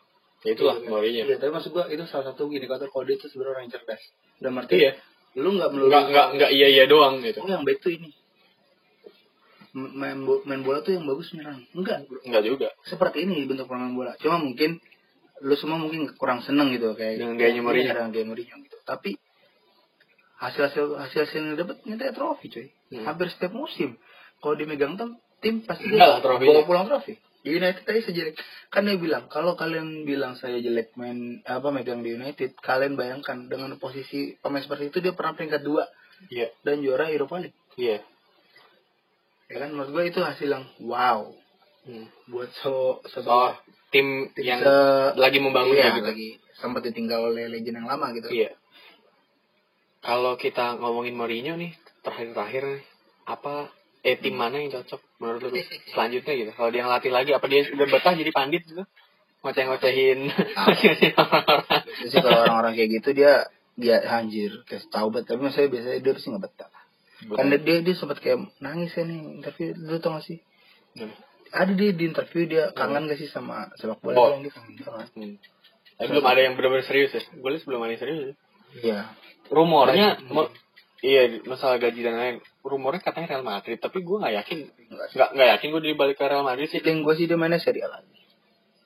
Ya 0.44 0.50
itulah 0.52 0.76
Iya, 0.76 0.88
Mourinho. 0.90 1.24
Iya, 1.24 1.36
tapi 1.38 1.50
maksud 1.50 1.72
gue 1.72 1.84
itu 1.88 2.04
salah 2.04 2.28
satu 2.28 2.46
indikator 2.46 2.86
kalau 2.86 3.04
dia 3.04 3.16
itu 3.16 3.26
sebenarnya 3.26 3.52
orang 3.54 3.62
yang 3.64 3.72
cerdas. 3.72 4.02
Dan 4.36 4.52
artinya 4.54 4.92
Iya. 4.92 4.92
lu 5.34 5.50
nggak 5.52 5.70
melulu 5.70 5.88
Enggak 5.88 6.04
enggak 6.04 6.26
enggak 6.36 6.50
iya 6.52 6.66
iya 6.68 6.84
doang 6.84 7.14
gitu. 7.20 7.40
Oh, 7.40 7.48
yang 7.48 7.64
baik 7.64 7.80
tuh 7.80 7.90
ini. 7.90 8.12
Main, 9.74 10.22
bo- 10.22 10.44
main 10.44 10.62
bola 10.62 10.86
tuh 10.86 10.94
yang 10.94 11.02
bagus 11.02 11.34
nyerang. 11.34 11.66
Enggak. 11.74 12.06
Enggak 12.22 12.42
juga. 12.44 12.68
seperti 12.84 13.26
ini 13.26 13.42
bentuk 13.42 13.66
pemain 13.66 13.90
bola. 13.90 14.14
Cuma 14.20 14.38
mungkin 14.38 14.78
lu 15.42 15.54
semua 15.56 15.76
mungkin 15.76 16.14
kurang 16.14 16.40
seneng 16.40 16.70
gitu 16.70 16.94
kayak 16.94 17.18
Dengan 17.18 17.34
gayanya 17.34 17.62
Mourinho. 17.64 17.90
Dengan 17.90 18.10
gaya 18.12 18.24
Mourinho 18.24 18.56
gitu. 18.62 18.76
Tapi 18.84 19.18
hasil 20.36 20.62
hasil 20.70 20.84
hasil 20.94 21.20
hasil 21.26 21.40
yang 21.40 21.56
dapat 21.56 21.82
nyata 21.82 22.12
trofi 22.12 22.46
cuy. 22.46 22.66
Hmm. 22.92 23.02
Hampir 23.02 23.26
setiap 23.34 23.50
musim. 23.50 23.98
Kalau 24.38 24.54
dimegang 24.54 24.94
tim, 24.94 25.10
tim 25.40 25.54
pasti 25.64 25.90
Enggak 25.90 26.06
lah 26.06 26.18
trofinya. 26.22 26.52
bawa 26.54 26.62
pulang 26.62 26.86
trofi. 26.86 27.18
Di 27.44 27.52
United 27.52 27.84
tadi 27.84 28.00
sejelek 28.00 28.40
kan 28.72 28.88
dia 28.88 28.96
bilang 28.96 29.28
kalau 29.28 29.52
kalian 29.52 30.02
bilang 30.02 30.32
saya 30.34 30.56
jelek 30.58 30.96
main 30.96 31.44
apa 31.44 31.68
megang 31.68 32.00
di 32.00 32.16
United, 32.16 32.56
kalian 32.56 32.96
bayangkan 32.96 33.46
dengan 33.46 33.76
posisi 33.76 34.32
pemain 34.40 34.64
seperti 34.64 34.88
itu 34.88 34.98
dia 34.98 35.12
pernah 35.12 35.36
peringkat 35.36 35.60
dua 35.60 35.84
Iya. 36.26 36.48
dan 36.64 36.80
juara 36.80 37.12
Europa 37.12 37.36
League. 37.38 37.58
Iya. 37.76 38.00
Ya 39.44 39.56
kan 39.60 39.76
menurut 39.76 39.92
gue 39.92 40.04
itu 40.08 40.20
hasil 40.20 40.48
yang 40.48 40.64
wow 40.80 41.36
Hmm. 41.84 42.08
buat 42.32 42.48
so 42.64 43.04
So, 43.04 43.20
sebuah 43.20 43.60
tim 43.92 44.32
tim 44.32 44.40
yang 44.40 44.64
se- 44.64 45.12
lagi 45.20 45.36
membangun 45.36 45.76
iya, 45.76 45.92
gitu. 45.92 46.08
lagi 46.08 46.30
sempat 46.56 46.80
ditinggal 46.80 47.28
oleh 47.28 47.44
legend 47.52 47.84
yang 47.84 47.88
lama 47.92 48.08
gitu. 48.16 48.32
Iya. 48.32 48.56
Kalau 50.00 50.36
kita 50.36 50.80
ngomongin 50.80 51.12
Mourinho 51.12 51.60
nih, 51.60 51.76
terakhir-terakhir 52.00 52.80
apa 53.24 53.68
eh 54.04 54.20
tim 54.20 54.36
mana 54.36 54.60
yang 54.60 54.68
cocok 54.68 55.00
menurut 55.16 55.40
lu 55.48 55.50
selanjutnya 55.88 56.32
gitu? 56.36 56.50
Kalau 56.52 56.68
dia 56.68 56.84
ngelatih 56.84 57.12
lagi, 57.12 57.30
apa 57.32 57.46
dia 57.48 57.64
udah 57.72 57.86
betah 57.88 58.12
jadi 58.12 58.30
pandit 58.36 58.62
gitu? 58.68 58.84
Ngoceh-ngocehin 59.40 60.20
orang-orang. 61.16 61.82
Sih 62.08 62.20
kalau 62.20 62.38
orang-orang 62.44 62.72
kayak 62.76 62.90
gitu 63.00 63.10
dia 63.16 63.48
dia 63.74 63.96
anjir 64.06 64.62
kayak 64.68 64.86
tahu 64.92 65.10
bet 65.10 65.26
tapi 65.26 65.50
saya 65.50 65.66
biasanya 65.72 65.98
dia 66.04 66.12
pasti 66.12 66.28
nggak 66.30 66.44
betah. 66.44 66.70
Kan 67.24 67.48
dia 67.48 67.80
dia, 67.80 67.94
sempat 67.96 68.20
kayak 68.20 68.52
nangis 68.60 68.92
ya 68.92 69.08
nih 69.08 69.40
interview 69.40 69.72
lu 69.72 69.96
tau 70.04 70.20
gak 70.20 70.28
sih? 70.28 70.38
Ada 71.54 71.72
dia 71.72 71.90
di 71.96 72.04
interview 72.12 72.44
dia 72.44 72.68
kangen 72.76 73.08
gak 73.08 73.16
sih 73.16 73.30
sama 73.32 73.72
sepak 73.80 74.04
bola 74.04 74.16
Oh. 74.20 74.28
yang 74.36 74.44
dia 74.44 74.52
kangen 74.52 74.72
banget. 74.84 75.08
Hmm. 75.16 75.34
Tapi 75.94 76.08
belum 76.10 76.26
ada 76.26 76.40
yang 76.44 76.54
benar-benar 76.58 76.84
serius 76.84 77.16
ya. 77.16 77.22
Gue 77.32 77.50
lihat 77.56 77.64
belum 77.64 77.80
ada 77.80 77.90
yang 77.96 78.02
serius. 78.02 78.20
ya. 78.20 78.34
Iya. 78.74 78.98
Rumornya, 79.48 80.08
iya 81.04 81.22
masalah 81.46 81.78
gaji 81.78 82.00
dan 82.02 82.16
lain. 82.18 82.36
Rumornya 82.64 83.04
katanya 83.04 83.36
Real 83.36 83.44
Madrid, 83.44 83.76
tapi 83.76 84.00
gue 84.00 84.16
nggak 84.16 84.34
yakin. 84.40 84.58
Nggak 84.88 85.28
nggak 85.36 85.48
yakin 85.52 85.68
gue 85.68 85.82
dibalik 85.84 86.16
ke 86.16 86.24
Real 86.24 86.40
Madrid 86.40 86.72
sih. 86.72 86.80
Feeling 86.80 87.04
gue 87.04 87.14
sih 87.14 87.28
dia 87.28 87.36
mainnya 87.36 87.60
serial 87.60 87.92
lagi. 87.92 88.08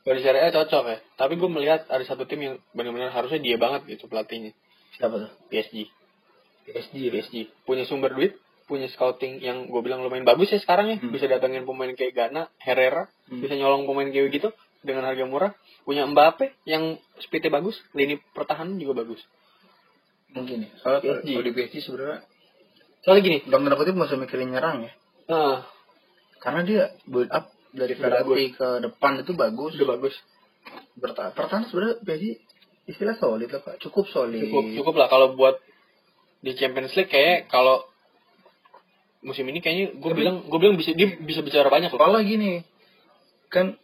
Kalau 0.03 0.19
di 0.19 0.23
Serie 0.27 0.43
A 0.43 0.51
cocok 0.51 0.85
ya. 0.89 0.99
Tapi 1.15 1.39
gue 1.39 1.47
melihat 1.47 1.87
ada 1.87 2.03
satu 2.03 2.27
tim 2.27 2.41
yang 2.43 2.55
benar-benar 2.75 3.15
harusnya 3.15 3.39
dia 3.39 3.55
banget 3.55 3.87
gitu 3.87 4.11
pelatihnya. 4.11 4.51
Siapa 4.99 5.15
tuh? 5.15 5.31
PSG. 5.47 5.87
PSG. 6.67 6.97
PSG 7.13 7.35
punya 7.63 7.87
sumber 7.87 8.17
duit, 8.17 8.35
punya 8.67 8.91
scouting 8.91 9.39
yang 9.39 9.71
gue 9.71 9.81
bilang 9.81 10.03
lumayan 10.03 10.27
bagus 10.27 10.51
ya 10.51 10.59
sekarang 10.59 10.91
ya. 10.91 10.97
Hmm. 10.99 11.15
Bisa 11.15 11.31
datangin 11.31 11.63
pemain 11.63 11.93
kayak 11.95 12.13
Ghana, 12.19 12.51
Herrera, 12.59 13.07
Hmm. 13.31 13.45
bisa 13.45 13.55
nyolong 13.55 13.87
pemain 13.87 14.09
kayak 14.09 14.33
gitu 14.33 14.49
dengan 14.83 15.05
harga 15.07 15.23
murah. 15.29 15.53
Punya 15.85 16.03
Mbappe 16.09 16.57
yang 16.67 16.99
speednya 17.21 17.53
bagus, 17.55 17.79
lini 17.95 18.19
pertahanan 18.35 18.75
juga 18.81 19.05
bagus. 19.05 19.21
Mungkin 20.33 20.67
ya. 20.67 20.71
Soalnya 20.83 21.01
PSG. 21.05 21.29
kalau 21.31 21.45
di 21.45 21.53
PSG 21.57 21.75
sebenarnya 21.85 22.19
Soalnya 23.03 23.23
gini, 23.23 23.39
dalam 23.47 23.65
tanda 23.65 23.79
kutip 23.79 23.95
usah 23.95 24.19
mikirin 24.19 24.51
nyerang 24.51 24.85
ya. 24.85 24.93
ah, 25.29 25.59
Karena 26.39 26.61
dia 26.63 26.83
build 27.05 27.31
up 27.31 27.51
dari 27.71 27.95
Verratti 27.95 28.55
ke 28.55 28.69
depan 28.83 29.23
itu 29.23 29.33
bagus. 29.33 29.75
udah 29.77 29.89
bagus. 29.95 30.15
Bertahan. 30.99 31.33
Pertahanan 31.33 31.67
sebenarnya 31.71 31.97
PSG 32.03 32.25
istilah 32.89 33.15
solid 33.17 33.49
lah 33.49 33.61
pak. 33.61 33.79
Cukup 33.79 34.09
solid. 34.09 34.41
Cukup 34.41 34.65
cukup 34.75 34.95
lah 34.97 35.09
kalau 35.09 35.37
buat 35.37 35.61
di 36.41 36.55
Champions 36.55 36.95
League 36.95 37.11
kayak 37.11 37.51
kalau 37.51 37.83
musim 39.19 39.43
ini 39.51 39.59
kayaknya 39.59 39.99
gue 39.99 40.13
bilang 40.15 40.47
gue 40.47 40.59
bilang 40.59 40.79
bisa 40.79 40.95
dia 40.95 41.11
bisa 41.19 41.43
bicara 41.43 41.67
banyak 41.69 41.91
loh. 41.91 41.99
Soalnya 41.99 42.23
gini, 42.23 42.53
kan 43.51 43.75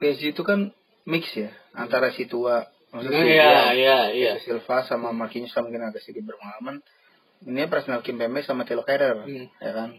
PSG 0.00 0.32
itu 0.32 0.42
kan 0.42 0.72
mix 1.04 1.28
ya 1.36 1.52
antara 1.76 2.08
si 2.16 2.24
tua, 2.24 2.64
maksudnya 2.90 3.20
si 3.20 3.28
Iya, 3.36 3.52
iya, 3.76 3.98
iya. 4.16 4.32
si 4.40 4.48
Silva 4.48 4.88
sama 4.88 5.12
Marquinhos 5.12 5.52
mungkin 5.60 5.84
agak 5.84 6.00
sedikit 6.00 6.32
berpengalaman. 6.32 6.80
Ini 7.40 7.72
personal 7.72 8.04
Kim 8.04 8.20
Pembe 8.20 8.44
sama 8.44 8.68
Telo 8.68 8.84
Kerrer, 8.84 9.24
Hmm. 9.24 9.48
ya 9.58 9.72
kan? 9.72 9.90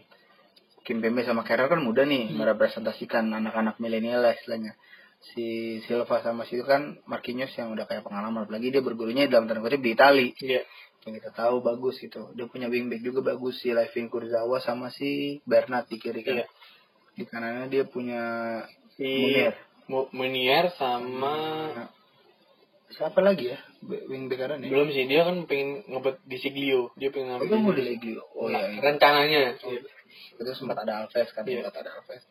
Kim 0.86 1.02
Pembe 1.02 1.26
sama 1.26 1.42
Kerrer 1.42 1.66
kan 1.66 1.82
muda 1.82 2.06
nih 2.06 2.30
merepresentasikan 2.30 3.26
anak-anak 3.26 3.82
milenial 3.82 4.22
lah 4.22 4.34
istilahnya. 4.34 4.78
Si 5.22 5.78
Silva 5.86 6.18
sama 6.22 6.42
si 6.46 6.58
itu 6.58 6.66
kan 6.66 6.98
Marquinhos 7.06 7.50
yang 7.54 7.70
udah 7.70 7.86
kayak 7.86 8.02
pengalaman, 8.02 8.46
apalagi 8.46 8.70
dia 8.70 8.82
bergurunya 8.82 9.26
dalam 9.30 9.46
tanda 9.46 9.62
kutip 9.62 9.78
di 9.78 9.94
Itali. 9.94 10.34
Iya. 10.38 10.62
Yang 11.02 11.14
kita 11.18 11.30
tahu 11.34 11.62
bagus 11.62 11.98
gitu. 11.98 12.30
Dia 12.34 12.46
punya 12.46 12.70
wingback 12.70 13.02
juga 13.02 13.22
bagus 13.22 13.58
si 13.58 13.70
Levin 13.70 14.06
Kurzawa 14.06 14.58
sama 14.62 14.90
si 14.90 15.42
Bernat 15.42 15.86
di 15.90 15.98
kiri 15.98 16.22
kan. 16.22 16.42
Iya. 16.42 16.46
Di 17.14 17.24
kanannya 17.26 17.66
dia 17.70 17.84
punya 17.86 18.22
Si 18.94 19.02
Munier. 19.02 19.54
Mu- 19.90 20.10
Munier 20.14 20.70
sama 20.74 21.34
siapa 22.92 23.18
lagi 23.18 23.50
ya 23.50 23.58
Be- 23.82 24.06
wingback 24.06 24.38
kanan 24.40 24.62
ya? 24.62 24.70
belum 24.70 24.88
sih 24.88 25.04
dia 25.04 25.22
kan 25.22 25.42
pengen 25.44 25.82
ngebet 25.84 26.22
di 26.22 26.36
Siglio 26.38 26.94
dia 26.94 27.10
pengen 27.10 27.34
Oh, 27.34 27.42
ngambil 27.42 27.50
kan 27.50 27.58
mau 27.60 27.72
di 27.72 27.82
Legio. 27.82 28.22
Oh 28.32 28.46
Nah, 28.46 28.62
iya. 28.62 28.68
iya. 28.68 28.80
rencananya 28.80 29.40
Itu 30.32 30.50
sempat 30.54 30.78
ada 30.78 31.02
Alves 31.02 31.28
kan, 31.30 31.42
Iya. 31.42 31.66
sempat 31.66 31.82
ada 31.82 31.90
Alves. 31.92 32.22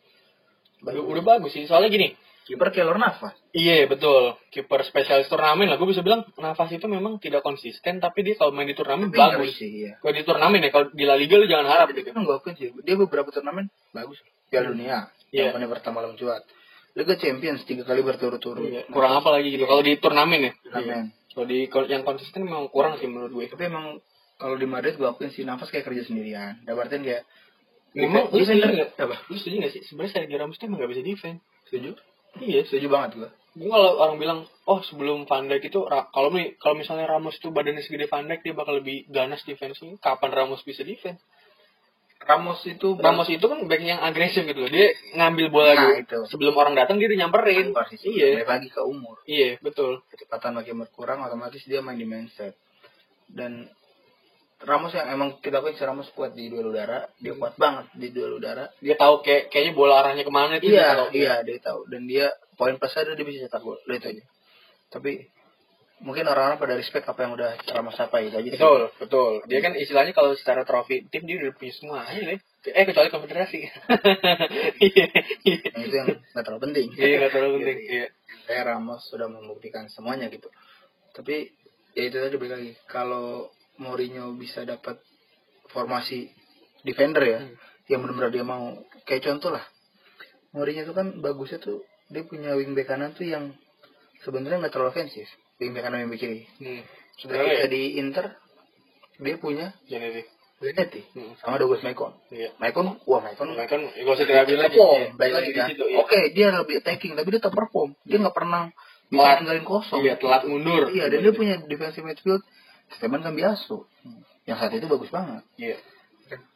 udah, 0.82 1.02
udah 1.04 1.22
bagus 1.22 1.52
sih 1.52 1.64
soalnya 1.64 1.88
gini 1.88 2.08
Kiper 2.42 2.68
Keylor 2.68 2.98
Navas. 2.98 3.38
iya 3.52 3.86
betul 3.86 4.34
kiper 4.48 4.82
spesialis 4.82 5.28
turnamen 5.28 5.70
lah 5.70 5.76
gue 5.76 5.86
bisa 5.86 6.00
bilang 6.00 6.26
nafas 6.34 6.72
itu 6.72 6.82
memang 6.84 7.16
tidak 7.16 7.38
konsisten 7.40 7.96
tapi 7.96 8.22
dia 8.22 8.34
kalau 8.34 8.50
main 8.50 8.66
di 8.66 8.74
turnamen 8.74 9.08
Tapi 9.08 9.20
bagus 9.38 9.54
sih, 9.54 9.86
iya. 9.86 9.94
kalau 9.96 10.10
di 10.10 10.24
turnamen 10.24 10.58
ya 10.58 10.70
kalau 10.70 10.90
di 10.90 11.04
La 11.04 11.14
Liga 11.14 11.36
lu 11.36 11.46
jangan 11.46 11.68
harap 11.68 11.86
Tapi 11.86 12.02
gitu 12.02 12.10
kan 12.10 12.26
gue 12.26 12.34
akuin 12.34 12.54
sih, 12.56 12.74
dia 12.76 12.96
beberapa 12.96 13.28
turnamen 13.28 13.70
bagus. 13.92 14.18
Piala 14.48 14.68
Dunia, 14.68 15.06
Iya. 15.30 15.54
yang 15.54 15.70
pertama 15.70 16.02
lawan 16.02 16.18
cuat. 16.18 16.42
Liga 16.92 17.14
Champions 17.14 17.62
tiga 17.62 17.86
kali 17.86 18.02
berturut-turut. 18.02 18.66
Iya, 18.66 18.90
kurang 18.90 19.16
apa 19.16 19.30
lagi 19.30 19.48
gitu 19.48 19.64
kalau 19.64 19.80
di 19.80 19.94
turnamen 19.96 20.40
ya 20.42 20.52
Turnamen. 20.60 21.04
Kalau 21.32 21.46
di 21.48 21.66
kalau 21.66 21.88
yang 21.88 22.04
konsisten 22.04 22.44
memang 22.44 22.68
kurang 22.68 23.00
sih 23.00 23.08
menurut 23.08 23.32
gue. 23.32 23.44
Tapi 23.48 23.68
emang 23.68 23.98
kalau 24.36 24.56
di 24.56 24.66
Madrid 24.68 24.96
gue 25.00 25.08
akuin 25.08 25.32
sih 25.32 25.42
nafas 25.42 25.72
kayak 25.72 25.88
kerja 25.88 26.04
sendirian. 26.06 26.60
Udah 26.64 26.74
berarti 26.76 27.00
kayak 27.00 27.24
Memang 27.92 28.32
lu 28.32 28.40
defender 28.40 28.72
setuju 28.72 28.76
nggak? 28.80 29.04
apa? 29.04 29.16
Lu 29.28 29.36
setuju 29.36 29.56
nggak 29.60 29.72
sih? 29.76 29.82
Sebenarnya 29.84 30.12
Sergio 30.16 30.36
Ramos 30.40 30.56
tuh 30.56 30.64
emang 30.64 30.78
nggak 30.80 30.90
bisa 30.96 31.02
defense. 31.04 31.40
Setuju? 31.68 31.90
Iya. 32.40 32.60
Setuju 32.64 32.86
banget 32.88 33.10
gue. 33.20 33.30
Gue 33.52 33.68
kalau 33.68 33.90
orang 34.00 34.16
bilang, 34.16 34.38
oh 34.64 34.80
sebelum 34.80 35.28
Van 35.28 35.44
Dijk 35.44 35.68
itu 35.68 35.84
kalau 35.84 36.32
nih 36.32 36.56
kalau 36.56 36.72
misalnya 36.80 37.04
Ramos 37.04 37.36
itu 37.36 37.52
badannya 37.52 37.84
segede 37.84 38.08
Van 38.08 38.24
Dijk 38.24 38.40
dia 38.40 38.56
bakal 38.56 38.80
lebih 38.80 39.04
ganas 39.12 39.44
defense-nya. 39.44 40.00
Kapan 40.00 40.30
Ramos 40.32 40.64
bisa 40.64 40.80
defense? 40.80 41.20
Ramos 42.22 42.62
itu 42.64 42.88
Ramos 42.96 43.26
itu 43.26 43.42
kan 43.42 43.58
back 43.66 43.82
yang 43.82 43.98
agresif 43.98 44.42
gitu 44.42 44.62
loh. 44.62 44.70
Dia 44.70 44.94
ngambil 45.14 45.46
bola 45.50 45.72
Nah, 45.72 45.82
dulu. 45.82 45.94
itu. 45.98 46.18
sebelum 46.30 46.54
orang 46.54 46.74
datang 46.74 46.96
dia 46.96 47.10
nyamperin. 47.12 47.74
Persis. 47.74 48.02
Iya. 48.02 48.46
Lagi 48.46 48.68
ke 48.68 48.80
umur. 48.80 49.20
Iya, 49.26 49.58
betul. 49.58 50.00
Kecepatan 50.08 50.54
makin 50.54 50.80
berkurang, 50.80 51.20
otomatis 51.20 51.62
dia 51.62 51.82
main 51.82 51.96
di 51.96 52.06
mindset. 52.06 52.54
Dan 53.26 53.66
Ramos 54.62 54.94
yang 54.94 55.10
emang 55.10 55.42
kita 55.42 55.58
akuin 55.58 55.74
si 55.74 55.82
Ramos 55.82 56.06
kuat 56.14 56.38
di 56.38 56.46
duel 56.46 56.70
udara, 56.70 57.10
dia 57.18 57.34
kuat 57.34 57.58
banget 57.58 57.90
di 57.98 58.14
duel 58.14 58.38
udara. 58.38 58.70
Dia 58.78 58.94
tahu 58.94 59.18
kayak 59.20 59.50
kayaknya 59.50 59.74
bola 59.74 59.98
arahnya 59.98 60.22
ke 60.22 60.30
mana 60.30 60.62
itu 60.62 60.70
dia 60.70 60.78
Iya, 60.78 60.86
tahu. 60.94 61.08
iya 61.18 61.34
dia 61.42 61.58
tahu. 61.58 61.80
Dan 61.90 62.06
dia 62.06 62.30
poin 62.54 62.78
plus 62.78 62.94
ada 62.94 63.18
dia 63.18 63.26
bisa 63.26 63.50
cetak 63.50 63.58
gol. 63.58 63.74
Itu 63.82 64.06
aja. 64.06 64.22
Tapi 64.88 65.26
mungkin 66.02 66.26
orang-orang 66.26 66.58
pada 66.58 66.74
respect 66.74 67.06
apa 67.06 67.22
yang 67.22 67.32
udah 67.32 67.54
Ramos 67.70 67.94
capai 67.94 68.28
itu 68.28 68.36
aja. 68.36 68.50
sih. 68.50 68.58
Betul, 68.58 68.80
betul. 68.98 69.32
Dia 69.46 69.58
kan 69.62 69.72
istilahnya 69.74 70.12
kalau 70.12 70.34
secara 70.34 70.66
trofi 70.66 71.06
tim 71.08 71.22
dia 71.24 71.38
udah 71.38 71.54
punya 71.54 71.72
semua 71.72 72.02
aja. 72.04 72.36
Eh 72.62 72.84
kecuali 72.86 73.08
konfederasi. 73.08 73.58
Iya, 74.82 75.06
iya. 75.46 75.58
Nah, 75.74 75.82
itu 75.82 75.94
yang 75.94 76.08
nggak 76.10 76.44
terlalu 76.44 76.62
penting. 76.70 76.86
Iya, 76.94 77.16
nggak 77.22 77.32
terlalu 77.32 77.50
penting. 77.62 77.78
Iya. 77.86 78.06
Kayak 78.46 78.64
Ramos 78.68 79.02
sudah 79.06 79.28
membuktikan 79.30 79.86
semuanya 79.88 80.26
gitu. 80.28 80.50
Tapi 81.14 81.50
ya 81.94 82.02
itu 82.06 82.16
tadi 82.18 82.36
balik 82.36 82.52
lagi. 82.58 82.72
Kalau 82.90 83.50
Mourinho 83.78 84.34
bisa 84.34 84.62
dapat 84.62 84.98
formasi 85.70 86.30
defender 86.82 87.22
ya, 87.24 87.40
Hmm. 87.42 87.54
yang 87.88 88.00
benar-benar 88.02 88.30
dia 88.30 88.44
mau. 88.44 88.74
Kayak 89.06 89.22
contoh 89.32 89.50
lah, 89.54 89.64
Mourinho 90.54 90.82
itu 90.82 90.94
kan 90.94 91.18
bagusnya 91.18 91.58
tuh 91.58 91.82
dia 92.10 92.22
punya 92.26 92.52
wingback 92.54 92.90
kanan 92.90 93.14
tuh 93.14 93.24
yang 93.24 93.54
sebenarnya 94.22 94.62
nggak 94.66 94.72
terlalu 94.74 94.92
ofensif. 94.92 95.26
Kanan 95.70 95.98
wingback 96.08 96.18
kiri. 96.18 96.40
Hmm. 96.58 96.82
Ketika 97.14 97.44
ya? 97.46 97.66
di 97.70 97.82
Inter 98.02 98.34
dia 99.22 99.36
punya 99.38 99.70
Jadi 99.86 100.08
sih. 100.18 100.26
Zanetti 100.62 101.02
Hmm. 101.14 101.34
sama 101.42 101.58
Douglas 101.58 101.82
Maicon. 101.82 102.14
Iya. 102.30 102.54
Maicon, 102.58 102.98
wah 103.06 103.18
Maicon 103.22 103.50
kan 103.54 103.80
gak 103.82 104.06
usah 104.14 104.26
diraguin 104.26 104.58
lagi. 104.62 104.78
perform, 104.78 104.98
Iya, 105.02 105.08
baik 105.18 105.32
lagi 105.34 105.42
lagi 105.42 105.50
di 105.50 105.58
kan. 105.58 105.68
Iya. 105.74 105.96
Oke, 105.98 106.20
dia 106.30 106.46
lebih 106.54 106.74
attacking, 106.78 107.12
tapi 107.18 107.28
dia 107.34 107.40
tetap 107.42 107.54
perform. 107.54 107.90
Dia 108.06 108.18
nggak 108.22 108.34
pernah 108.34 108.62
bisa 109.10 109.18
Telat. 109.18 109.36
ninggalin 109.42 109.64
kosong. 109.66 110.00
Iya, 110.06 110.14
telat 110.22 110.42
mundur. 110.46 110.86
Iya, 110.94 111.04
dan 111.10 111.18
dia 111.18 111.32
punya 111.34 111.54
defensive 111.66 112.06
midfield 112.06 112.42
Steven 112.94 113.20
Cambiaso. 113.26 113.90
Yang 114.46 114.56
saat 114.62 114.72
itu 114.78 114.86
bagus 114.86 115.10
banget. 115.10 115.42
Iya. 115.58 115.76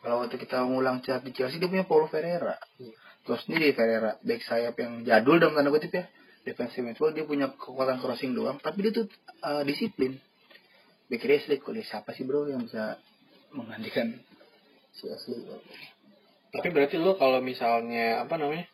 Kalau 0.01 0.23
waktu 0.25 0.39
kita 0.39 0.57
ngulang 0.65 1.03
cat 1.03 1.21
di 1.27 1.35
Chelsea, 1.35 1.59
dia 1.59 1.67
punya 1.67 1.83
Paulo 1.83 2.07
Ferreira. 2.07 2.57
Iya. 2.79 2.95
Terus 3.27 3.43
sendiri 3.43 3.75
Ferreira, 3.75 4.23
back 4.23 4.41
sayap 4.47 4.79
yang 4.79 5.03
jadul 5.03 5.43
dalam 5.43 5.59
tanda 5.59 5.75
kutip 5.75 5.91
ya. 5.91 6.07
Defensive 6.47 6.87
midfield, 6.87 7.19
dia 7.19 7.27
punya 7.27 7.51
kekuatan 7.51 7.99
crossing 7.99 8.31
doang, 8.31 8.63
tapi 8.63 8.87
dia 8.87 9.03
tuh 9.03 9.11
uh, 9.43 9.67
disiplin. 9.67 10.15
Back 11.11 11.23
kiri 11.23 11.43
siapa 11.83 12.15
sih 12.15 12.23
bro 12.23 12.47
yang 12.47 12.67
bisa 12.67 12.99
menggantikan 13.51 14.15
si 14.95 15.07
Ashley? 15.11 15.43
Tapi 16.51 16.69
berarti 16.71 16.97
lo 16.99 17.19
kalau 17.19 17.43
misalnya 17.43 18.23
apa 18.23 18.39
namanya? 18.39 18.67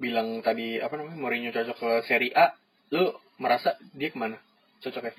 Bilang 0.00 0.40
tadi 0.40 0.80
apa 0.80 0.96
namanya? 0.96 1.16
Mourinho 1.20 1.50
cocok 1.52 1.76
ke 1.76 1.90
Serie 2.08 2.32
A, 2.32 2.56
lo 2.92 3.20
merasa 3.36 3.76
dia 3.92 4.08
ke 4.08 4.16
mana? 4.16 4.40
Cocok 4.80 5.04
ya? 5.08 5.12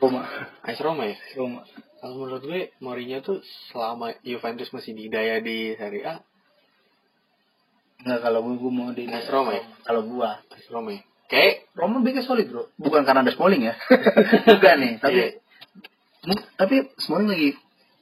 Roma. 0.00 0.24
AS 0.64 0.80
Roma 0.80 1.08
ya? 1.08 1.16
Roma. 1.36 1.64
Kalau 2.00 2.16
menurut 2.16 2.44
gue 2.44 2.60
Mourinho 2.80 3.20
tuh 3.20 3.44
selama 3.68 4.16
Juventus 4.24 4.72
masih 4.72 4.96
didaya 4.96 5.44
di 5.44 5.76
Serie 5.76 6.04
A, 6.08 6.14
Enggak 8.10 8.26
kalau 8.26 8.42
gue, 8.42 8.58
gue 8.58 8.72
mau 8.74 8.90
di 8.90 9.06
Roma 9.06 9.54
ya? 9.54 9.62
Kalau 9.86 10.02
gua 10.02 10.42
AS 10.50 10.66
Roma 10.66 10.98
ya? 10.98 11.02
Kayak 11.30 11.70
Roma 11.78 12.02
backnya 12.02 12.26
solid 12.26 12.50
bro. 12.50 12.66
Bukan 12.74 13.06
karena 13.06 13.22
ada 13.22 13.30
Smalling 13.30 13.62
ya. 13.62 13.78
Bukan 14.50 14.76
nih. 14.82 14.92
Tapi 14.98 15.20
mu- 16.26 16.46
tapi 16.58 16.76
Smalling 16.98 17.30
lagi 17.30 17.50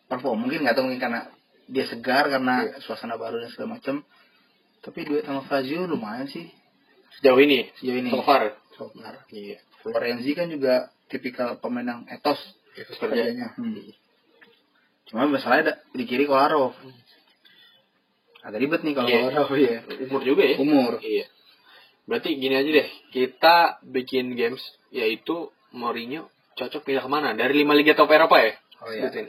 perform. 0.09 0.49
Mungkin 0.49 0.64
nggak 0.64 0.73
tahu 0.73 0.88
mungkin 0.88 1.03
karena 1.05 1.21
dia 1.68 1.85
segar 1.85 2.25
karena 2.33 2.64
Iya. 2.64 2.81
suasana 2.81 3.21
baru 3.21 3.37
dan 3.44 3.53
segala 3.53 3.77
macam. 3.77 4.01
Tapi 4.81 4.99
duet 5.05 5.29
sama 5.29 5.44
Fazio 5.44 5.85
lumayan 5.85 6.25
sih 6.25 6.49
sejauh 7.21 7.37
ini, 7.37 7.68
sejauh 7.77 8.01
ini. 8.01 8.09
so 8.09 8.25
far. 8.25 8.57
So 8.81 8.88
far. 8.97 9.21
Iya. 9.29 9.61
Florenzi 9.85 10.33
kan 10.33 10.49
juga 10.49 10.88
tipikal 11.12 11.61
pemain 11.61 11.85
yang 11.85 12.01
etos 12.09 12.40
Itu 12.73 12.97
kerjanya. 12.97 13.53
Hmm. 13.61 13.92
Cuma 15.05 15.29
masalahnya 15.29 15.77
di 15.92 16.09
kiri 16.09 16.25
Kolarov. 16.25 16.73
Agak 18.42 18.59
ribet 18.62 18.81
nih 18.87 18.94
kalau 18.94 19.09
Iya. 19.09 19.20
Kolarov 19.29 19.51
ya. 19.59 19.79
Umur 20.09 20.22
juga 20.22 20.42
ya? 20.46 20.57
Umur. 20.59 20.92
Iya. 21.03 21.27
Berarti 22.09 22.31
gini 22.40 22.55
aja 22.57 22.70
deh, 22.72 22.88
kita 23.12 23.57
bikin 23.85 24.33
games 24.33 24.62
yaitu 24.88 25.53
Mourinho 25.74 26.33
cocok 26.57 26.81
pindah 26.83 27.05
ke 27.05 27.11
mana? 27.12 27.37
Dari 27.37 27.53
lima 27.53 27.77
liga 27.77 27.92
top 27.92 28.09
Eropa 28.09 28.40
ya? 28.40 28.57
Oh 28.81 28.88
iya. 28.88 29.11
Sebutin. 29.11 29.27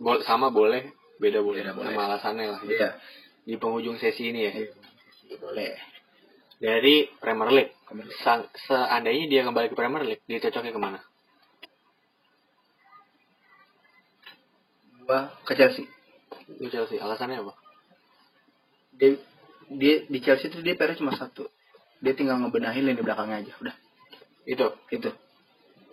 Bo- 0.00 0.24
sama 0.24 0.48
boleh, 0.50 0.90
beda 1.20 1.44
boleh. 1.44 1.62
Beda 1.62 1.76
boleh. 1.76 1.94
Nama 1.94 2.02
alasannya 2.10 2.46
lah. 2.48 2.60
Iya. 2.64 2.88
Di 3.44 3.54
penghujung 3.54 4.00
sesi 4.00 4.32
ini 4.32 4.40
ya. 4.42 4.52
Iya, 4.56 5.36
Boleh. 5.38 5.76
Dari 6.58 7.06
Premier 7.20 7.50
League. 7.52 7.72
Premier 7.84 8.08
League. 8.08 8.18
Sang- 8.18 8.48
seandainya 8.56 9.28
dia 9.28 9.42
kembali 9.44 9.68
ke 9.68 9.76
Premier 9.76 10.02
League, 10.02 10.24
dia 10.24 10.40
cocoknya 10.40 10.72
ke 10.72 10.80
mana? 10.80 10.98
Gua 15.04 15.28
ke 15.44 15.52
Chelsea. 15.54 15.84
Di 16.48 16.66
Chelsea. 16.66 16.96
Alasannya 16.96 17.44
apa? 17.44 17.52
Dia 18.98 19.18
dia 19.70 19.94
di 20.06 20.18
Chelsea 20.20 20.52
itu 20.52 20.60
dia 20.60 20.74
PR 20.78 20.94
cuma 20.94 21.14
satu 21.16 21.48
dia 22.04 22.12
tinggal 22.12 22.36
ngebenahin 22.42 22.84
lini 22.84 23.00
belakangnya 23.00 23.40
aja 23.42 23.52
udah 23.60 23.76
Itu. 24.44 24.76
itu 24.92 25.10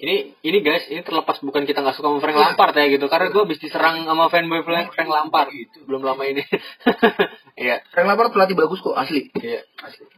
Ini 0.01 0.33
ini 0.41 0.59
guys, 0.65 0.89
ini 0.89 1.05
terlepas 1.05 1.37
bukan 1.45 1.61
kita 1.61 1.85
nggak 1.85 1.93
suka 1.93 2.09
sama 2.09 2.19
Frank 2.25 2.33
Lampard 2.33 2.73
ya 2.73 2.89
gitu, 2.89 3.05
karena 3.05 3.29
gue 3.29 3.41
habis 3.45 3.61
diserang 3.61 4.01
sama 4.01 4.33
fanboy 4.33 4.65
Frank, 4.65 4.97
Frank 4.97 5.05
Lampard 5.13 5.53
gitu. 5.53 5.85
Belum 5.85 6.01
lama 6.01 6.25
ini. 6.25 6.41
Iya. 7.61 7.85
Frank 7.93 8.09
Lampard 8.09 8.33
pelatih 8.33 8.57
bagus 8.57 8.81
kok 8.81 8.97
asli 8.97 9.29
Iya. 9.37 9.61
asli 9.85 10.09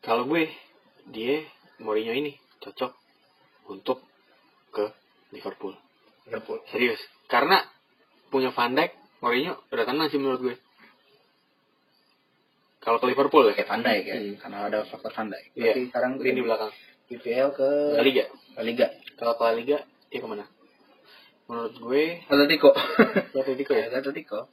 Kalau 0.00 0.24
gue, 0.24 0.48
dia 1.12 1.44
Mourinho 1.84 2.16
ini 2.16 2.32
cocok 2.64 2.96
untuk 3.68 4.00
ke 4.72 4.88
Liverpool. 5.36 5.76
Liverpool 6.24 6.64
Serius. 6.72 7.00
Karena 7.28 7.60
punya 8.32 8.56
Van 8.56 8.72
Dijk, 8.72 8.96
Mourinho 9.20 9.60
udah 9.68 9.84
tenang 9.84 10.08
sih 10.08 10.16
menurut 10.16 10.40
gue. 10.40 10.56
Kalau 12.84 13.00
ke 13.00 13.06
Liverpool 13.08 13.48
ya. 13.48 13.52
kayak 13.54 13.68
Van 13.68 13.80
Dijk 13.80 14.04
ya 14.04 14.16
Hmm. 14.16 14.34
karena 14.36 14.58
ada 14.68 14.78
faktor 14.84 15.10
Van 15.10 15.28
Dijk 15.28 15.46
Iya. 15.56 15.72
tapi 15.72 15.80
sekarang 15.88 16.12
Lini 16.20 16.40
belakang. 16.40 16.72
IPL 17.04 17.48
ke 17.52 17.68
La 17.96 18.02
Liga. 18.02 18.24
La 18.54 18.62
Liga 18.62 18.86
Kalau 19.14 19.34
ke 19.34 19.42
La 19.42 19.52
Liga, 19.52 19.78
dia 20.08 20.18
ke 20.20 20.26
mana? 20.26 20.44
Menurut 21.44 21.74
gue, 21.76 22.04
Atletico 22.24 22.72
Atletico 23.40 23.72
ya. 23.72 23.88
Atletico 23.88 24.48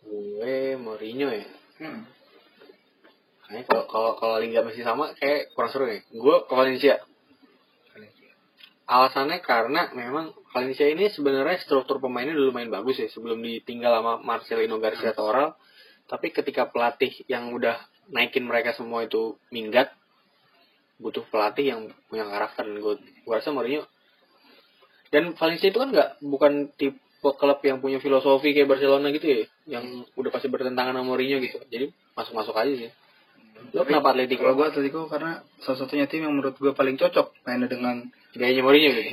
Gue 0.00 0.76
Mourinho 0.76 1.28
ya. 1.28 1.44
hmm. 1.78 2.02
Kayaknya 3.44 3.64
kalau 3.64 3.84
kalau 3.86 4.10
kalau 4.16 4.36
Liga 4.38 4.60
masih 4.60 4.84
sama, 4.84 5.16
kayak 5.16 5.52
kurang 5.52 5.68
seru 5.68 5.84
nih. 5.84 6.04
Gue 6.10 6.44
ke 6.44 6.52
Valencia. 6.52 7.00
Alasannya 8.84 9.44
karena 9.44 9.92
memang 9.92 10.32
Valencia 10.48 10.88
ini 10.88 11.12
sebenarnya 11.12 11.60
struktur 11.60 12.00
pemainnya 12.00 12.32
dulu 12.32 12.52
lumayan 12.52 12.72
bagus 12.72 12.96
ya 12.96 13.08
sebelum 13.08 13.36
ditinggal 13.40 14.00
sama 14.00 14.12
Marcelino 14.20 14.80
Garcia 14.80 15.12
Toral. 15.12 15.52
Tapi 16.08 16.32
ketika 16.32 16.66
pelatih 16.72 17.12
yang 17.28 17.52
udah 17.52 17.76
naikin 18.08 18.48
mereka 18.48 18.72
semua 18.72 19.04
itu 19.04 19.36
minggat, 19.52 19.92
butuh 20.98 21.22
pelatih 21.28 21.76
yang 21.76 21.80
punya 22.08 22.24
karakter. 22.24 22.64
Dan 22.64 22.80
gue 22.80 22.94
gue 22.98 23.34
rasa 23.34 23.52
Mourinho 23.52 23.84
dan 25.08 25.32
Valencia 25.36 25.68
itu 25.72 25.78
kan 25.80 25.88
nggak 25.88 26.10
bukan 26.20 26.52
tipe 26.76 27.30
klub 27.40 27.60
yang 27.64 27.80
punya 27.80 27.98
filosofi 27.98 28.52
kayak 28.52 28.68
Barcelona 28.68 29.08
gitu 29.10 29.26
ya 29.26 29.36
yang 29.68 30.04
udah 30.14 30.30
pasti 30.32 30.52
bertentangan 30.52 30.96
sama 30.96 31.04
Mourinho 31.04 31.40
gitu. 31.40 31.60
Jadi 31.68 31.92
masuk 32.12 32.34
masuk 32.36 32.54
aja 32.56 32.72
sih. 32.72 32.90
Lo 33.74 33.82
kenapa 33.82 34.14
Atletico? 34.14 34.46
kalau 34.46 34.54
gue 34.54 34.66
Atletico 34.68 35.00
karena 35.10 35.42
salah 35.64 35.78
satunya 35.82 36.06
tim 36.06 36.22
yang 36.22 36.36
menurut 36.36 36.54
gue 36.60 36.72
paling 36.76 36.94
cocok 36.94 37.34
mainnya 37.48 37.68
dengan 37.68 38.04
gayanya 38.36 38.62
Mourinho 38.62 38.90
gitu. 38.94 39.10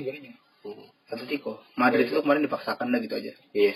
Hmm. 0.67 0.87
Atletico. 1.05 1.63
Madrid 1.79 2.11
itu 2.11 2.19
kemarin 2.19 2.43
dipaksakan 2.43 2.91
dah 2.91 2.99
gitu 2.99 3.15
aja. 3.15 3.31
Iya. 3.55 3.75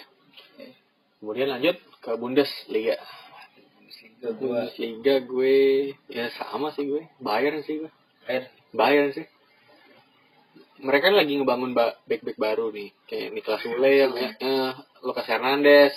Kemudian 1.19 1.51
lanjut 1.51 1.77
ke 1.99 2.11
Bundesliga. 2.15 2.95
Liga 4.19 4.29
gue 4.35 4.47
Bundesliga 4.51 5.15
gue 5.23 5.57
ya 6.07 6.31
sama 6.35 6.71
sih 6.75 6.87
gue. 6.87 7.03
Bayern 7.19 7.63
sih 7.63 7.83
gue. 7.83 7.91
Bayern. 8.27 8.47
Bayern 8.71 9.09
sih. 9.11 9.25
Mereka 10.79 11.11
kan 11.11 11.15
lagi 11.19 11.35
ngebangun 11.35 11.75
ba- 11.75 11.99
back-back 12.07 12.39
baru 12.39 12.71
nih. 12.71 12.95
Kayak 13.03 13.35
Niklas 13.35 13.59
Sule 13.59 13.91
yang 13.91 14.11
eh, 14.15 14.71
Lucas 15.03 15.27
Hernandez, 15.27 15.91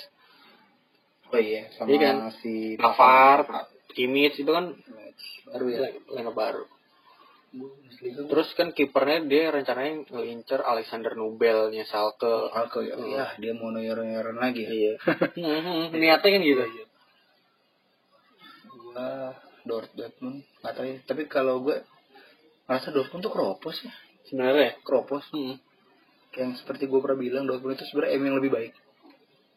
oh 1.31 1.39
iya 1.39 1.71
sama 1.75 1.87
Iya 1.91 1.99
kan? 2.03 2.15
si 2.39 2.75
Pavard, 2.79 3.47
Kimmich 3.91 4.39
itu 4.39 4.51
kan 4.51 4.75
baru 5.47 5.65
ya 5.71 5.79
lena 6.11 6.31
baru. 6.31 6.63
Terus 8.03 8.49
kan 8.57 8.73
kipernya 8.73 9.29
dia 9.29 9.53
rencananya 9.53 10.09
ngelincer 10.09 10.65
Alexander 10.65 11.13
Nubelnya 11.13 11.85
Salke. 11.85 12.49
Alko 12.49 12.81
ya, 12.81 12.97
ya 12.97 13.25
dia 13.37 13.53
mau 13.53 13.69
noyor-noyoran 13.69 14.41
lagi. 14.41 14.65
Iya. 14.65 14.97
Niatnya 16.01 16.29
kan 16.33 16.41
gitu. 16.41 16.63
Gua 18.65 19.37
Dort 19.63 19.89
Dortmund 19.95 20.43
nggak 20.59 20.73
tahu 20.75 20.85
ya. 20.85 20.97
Tapi 21.07 21.21
kalau 21.31 21.63
gue 21.63 21.77
merasa 22.67 22.89
Dortmund 22.91 23.23
tuh 23.23 23.31
keropos 23.31 23.75
ya, 23.85 23.93
Sebenarnya. 24.27 24.75
keropos. 24.83 25.23
Hmm. 25.31 25.55
Yang 26.33 26.65
seperti 26.65 26.89
gue 26.89 26.99
pernah 26.99 27.19
bilang 27.21 27.45
Dortmund 27.45 27.77
itu 27.77 27.85
sebenarnya 27.87 28.17
MU 28.19 28.25
yang 28.27 28.37
lebih 28.41 28.51
baik. 28.51 28.73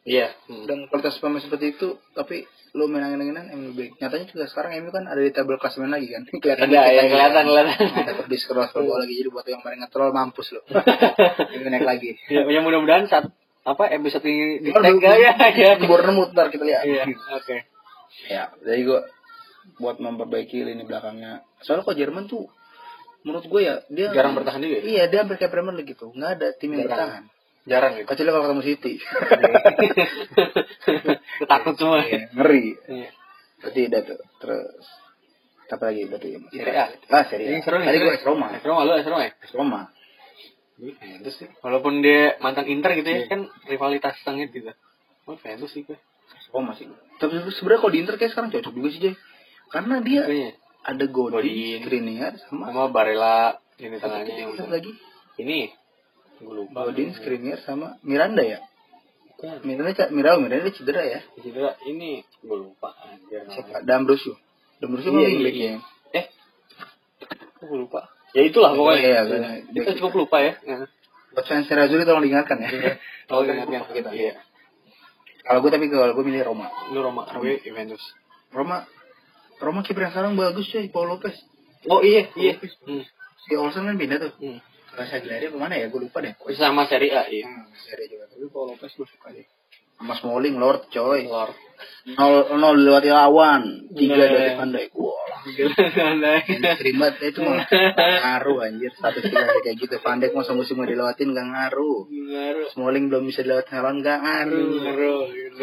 Iya. 0.06 0.38
Hmm. 0.46 0.64
Dan 0.70 0.78
kualitas 0.86 1.18
pemain 1.18 1.42
seperti 1.42 1.74
itu, 1.74 1.98
tapi 2.14 2.46
lo 2.78 2.86
main 2.86 3.02
angin-anginan 3.02 3.50
MU 3.58 3.74
baik. 3.74 3.98
Nyatanya 3.98 4.26
juga 4.30 4.44
sekarang 4.46 4.78
MU 4.86 4.94
kan 4.94 5.10
ada 5.10 5.18
di 5.18 5.34
tabel 5.34 5.58
klasemen 5.58 5.90
lagi 5.90 6.14
kan. 6.14 6.22
kelihatan 6.42 6.70
Ada 6.70 6.80
ya 6.94 7.02
kelihatan 7.10 7.42
kelihatan. 7.50 7.76
Nah, 7.90 8.26
di 8.30 8.36
scroll 8.38 8.70
scroll 8.70 8.86
lagi 8.86 9.14
jadi 9.18 9.30
buat 9.34 9.46
yang 9.50 9.66
paling 9.66 9.82
ngetrol 9.82 10.14
mampus 10.14 10.54
lo. 10.54 10.62
MU 11.58 11.66
naik 11.74 11.82
lagi. 11.82 12.14
Ya, 12.30 12.46
yang 12.46 12.62
mudah-mudahan 12.62 13.10
saat 13.10 13.34
apa 13.66 13.90
episode 13.90 14.22
ini 14.30 14.62
di 14.62 14.70
tag 14.70 14.94
ya 15.02 15.34
ya. 15.34 15.70
Bournemouth 15.90 16.30
ntar 16.30 16.54
kita 16.54 16.62
lihat. 16.62 16.86
Iya. 16.86 17.04
Oke. 17.34 17.56
Ya, 18.30 18.54
jadi 18.62 18.80
gue 18.86 19.00
buat 19.82 19.98
memperbaiki 19.98 20.62
lini 20.62 20.86
belakangnya. 20.86 21.42
Soalnya 21.66 21.82
kok 21.82 21.98
Jerman 21.98 22.30
tuh 22.30 22.46
menurut 23.26 23.50
gue 23.50 23.60
ya 23.66 23.82
dia 23.90 24.14
Jarang 24.14 24.38
bertahan 24.38 24.62
juga 24.62 24.78
ya? 24.78 24.82
Iya, 24.86 25.04
dia 25.10 25.18
hampir 25.26 25.42
kayak 25.42 25.50
Premier 25.50 25.74
League 25.74 25.90
gitu. 25.90 26.14
Nggak 26.14 26.30
ada 26.38 26.46
tim 26.54 26.70
yang 26.78 26.86
bertahan. 26.86 27.26
Jarang 27.66 27.92
gitu. 27.98 28.06
Kecuali 28.06 28.30
kalau 28.30 28.44
ketemu 28.46 28.62
City. 28.62 28.92
Ketakut 31.42 31.74
semua. 31.80 31.98
Iya, 32.06 32.30
ngeri. 32.32 32.64
Iya. 32.86 33.08
Berarti 33.58 33.80
udah 33.90 34.00
tuh. 34.06 34.20
Terus 34.38 34.84
apa 35.66 35.82
lagi 35.90 36.02
berarti? 36.06 36.28
Serie 36.54 36.76
A. 36.78 36.86
Ah, 37.10 37.24
Serie 37.26 37.46
A. 37.46 37.50
Ini 37.50 37.60
seru 37.66 37.76
nih. 37.82 37.86
Tadi 37.90 37.98
seru 37.98 38.06
gue. 38.06 38.14
AS 38.14 38.24
Roma. 38.24 38.46
AS 38.54 38.64
Roma 38.64 38.80
lu 38.86 38.92
AS 38.94 39.06
Roma 39.06 39.22
ya? 39.22 39.32
AS 39.34 39.52
Roma. 39.52 39.80
Juventus 40.76 41.34
sih. 41.40 41.48
Walaupun 41.58 42.04
dia 42.04 42.36
mantan 42.38 42.68
Inter 42.68 42.92
gitu 42.94 43.08
ya, 43.08 43.24
kan 43.26 43.48
rivalitas 43.64 44.14
sengit 44.22 44.52
gitu. 44.52 44.70
Oh, 45.26 45.34
Juventus 45.34 45.72
sih 45.72 45.82
gue. 45.82 45.98
Roma 46.54 46.76
sih. 46.76 46.86
Tapi 47.18 47.32
sebenarnya 47.50 47.80
kalau 47.80 47.92
di 47.92 47.98
Inter 48.04 48.14
kayak 48.14 48.30
sekarang 48.30 48.50
cocok 48.52 48.72
juga 48.72 48.88
sih, 48.92 49.00
Jay. 49.00 49.14
Karena 49.66 49.98
dia 49.98 50.22
Kayaknya. 50.22 50.50
ada 50.86 51.04
Godin, 51.10 51.34
Godin. 51.34 51.78
Skriniar 51.82 52.32
sama 52.46 52.70
Sama 52.70 52.84
Barella 52.94 53.58
ini 53.76 53.98
Satu 53.98 54.70
lagi. 54.70 54.94
ini 55.42 55.58
gue 56.40 56.54
lupa. 56.54 56.78
Godin, 56.88 57.10
Skriniar 57.16 57.60
sama 57.64 57.96
Miranda 58.04 58.42
ya. 58.44 58.60
Bukan. 59.36 59.64
Miranda 59.64 60.08
Miranda 60.12 60.40
Miranda 60.40 60.70
cedera 60.72 61.02
ya. 61.04 61.20
Cedera 61.40 61.76
ini 61.88 62.24
gue 62.40 62.56
lupa 62.56 62.92
anjir. 63.04 63.44
Siapa? 63.52 63.84
Dambrosio. 63.84 64.36
Dambrosio 64.80 65.12
Iya, 65.12 65.28
iya, 65.28 65.28
iya, 65.28 65.38
iya, 65.38 65.52
iya. 65.52 65.72
Eh, 66.12 66.24
gue 67.64 67.78
lupa. 67.78 68.08
Ya 68.36 68.42
itulah 68.44 68.72
pokoknya. 68.76 69.00
Iya, 69.00 69.20
iya, 69.24 69.36
iya. 69.64 69.82
Kita 69.84 69.92
cukup 70.00 70.26
lupa 70.26 70.36
ya. 70.44 70.56
Iya. 70.64 70.88
Buat 71.36 71.44
fans 71.52 71.68
Nerazzurri 71.68 72.08
tolong 72.08 72.24
diingatkan 72.24 72.56
ya. 72.64 72.68
Oh, 73.28 73.44
ingat 73.44 73.92
kita. 73.92 74.10
Iya. 74.12 74.40
Kalau 75.46 75.62
gue 75.62 75.70
tapi 75.70 75.86
kalau 75.92 76.14
gue 76.16 76.24
milih 76.26 76.42
Roma. 76.42 76.66
Lu 76.90 77.00
Roma, 77.04 77.22
gue 77.38 77.62
Juventus. 77.62 78.02
Roma 78.50 78.88
Roma 79.60 79.80
kiper 79.80 80.08
yang 80.08 80.12
sekarang 80.12 80.32
bagus 80.36 80.68
coy, 80.68 80.88
Paul 80.92 81.16
Lopez. 81.16 81.36
Oh 81.86 82.02
iya, 82.02 82.28
iya. 82.34 82.58
Hmm. 82.84 83.04
Si 83.46 83.52
Olsen 83.54 83.86
kan 83.86 83.96
pindah 83.96 84.18
tuh. 84.20 84.32
Rasa 84.96 85.20
Gilari 85.20 85.52
ke 85.52 85.58
mana 85.60 85.76
ya? 85.76 85.92
Gue 85.92 86.08
lupa 86.08 86.24
deh. 86.24 86.32
Sama 86.56 86.88
Serie 86.88 87.12
A, 87.12 87.28
iya. 87.28 87.44
Hmm, 87.44 87.68
seri 87.76 88.08
juga. 88.08 88.26
Tapi 88.32 88.48
Paul 88.48 88.72
Lopez 88.72 88.92
gue 88.96 89.04
suka 89.04 89.28
deh. 89.28 89.44
Sama 89.96 90.12
Smalling, 90.16 90.56
Lord, 90.56 90.88
coy. 90.88 91.24
Lord. 91.28 91.56
Nol, 92.16 92.56
nol 92.56 92.76
lewat 92.80 93.04
lawan. 93.04 93.92
Tiga 93.92 94.16
dari 94.16 94.56
Pandai. 94.56 94.88
Wah, 94.96 95.44
terima 96.80 97.12
itu 97.12 97.40
mah 97.44 97.64
ngaruh 98.24 98.58
anjir. 98.64 98.92
Satu 98.96 99.20
tiga 99.20 99.44
kayak 99.60 99.76
gitu. 99.76 99.96
Pandai 100.00 100.32
masa 100.32 100.56
musim 100.56 100.80
mau 100.80 100.88
dilewatin 100.88 101.36
gak 101.36 101.48
ngaruh. 101.48 102.08
Ngaruh. 102.08 102.68
Smalling 102.72 103.12
belum 103.12 103.28
bisa 103.28 103.44
dilewatin 103.44 103.76
lawan 103.76 104.00
gak 104.00 104.18
ngaruh. 104.24 104.68
Ngaruh. 104.80 105.20
gitu. 105.28 105.56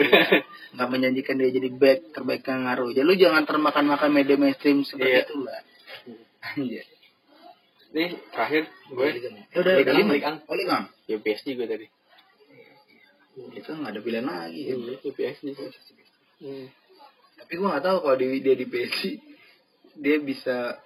Nggak 0.73 0.89
menjanjikan 0.89 1.35
dia 1.37 1.49
jadi 1.53 1.69
back 1.73 1.99
terbaik 2.13 2.41
gak 2.45 2.59
ngaruh. 2.61 2.89
Jadi 2.93 3.05
lu 3.05 3.15
jangan 3.17 3.43
termakan-makan 3.49 4.09
media 4.13 4.35
mainstream 4.37 4.85
seperti 4.85 5.09
Iya. 5.09 5.23
itu 5.25 5.35
lah. 5.41 5.61
Anjir. 6.43 6.85
Nih, 7.93 8.09
terakhir 8.33 8.63
gue 8.89 9.07
udah, 9.53 9.73
Liga 9.77 9.93
lima. 9.93 10.11
Liga. 10.17 10.29
Oh, 10.49 10.57
Liga. 10.57 10.89
ya 11.05 11.17
PSG 11.21 11.53
gue 11.53 11.67
tadi. 11.69 11.87
Itu 13.53 13.69
nggak 13.69 13.91
ada 13.93 14.01
pilihan 14.01 14.25
lagi. 14.25 14.61
ya. 14.65 14.75
Ya 14.77 15.11
PSG. 15.13 15.45
Hmm. 16.41 16.67
Tapi 17.37 17.53
gua 17.59 17.77
nggak 17.77 17.85
tahu 17.85 17.97
kalau 18.01 18.15
di, 18.17 18.41
dia 18.41 18.55
di 18.57 18.65
PSG 18.65 19.01
dia 19.93 20.17
bisa 20.17 20.81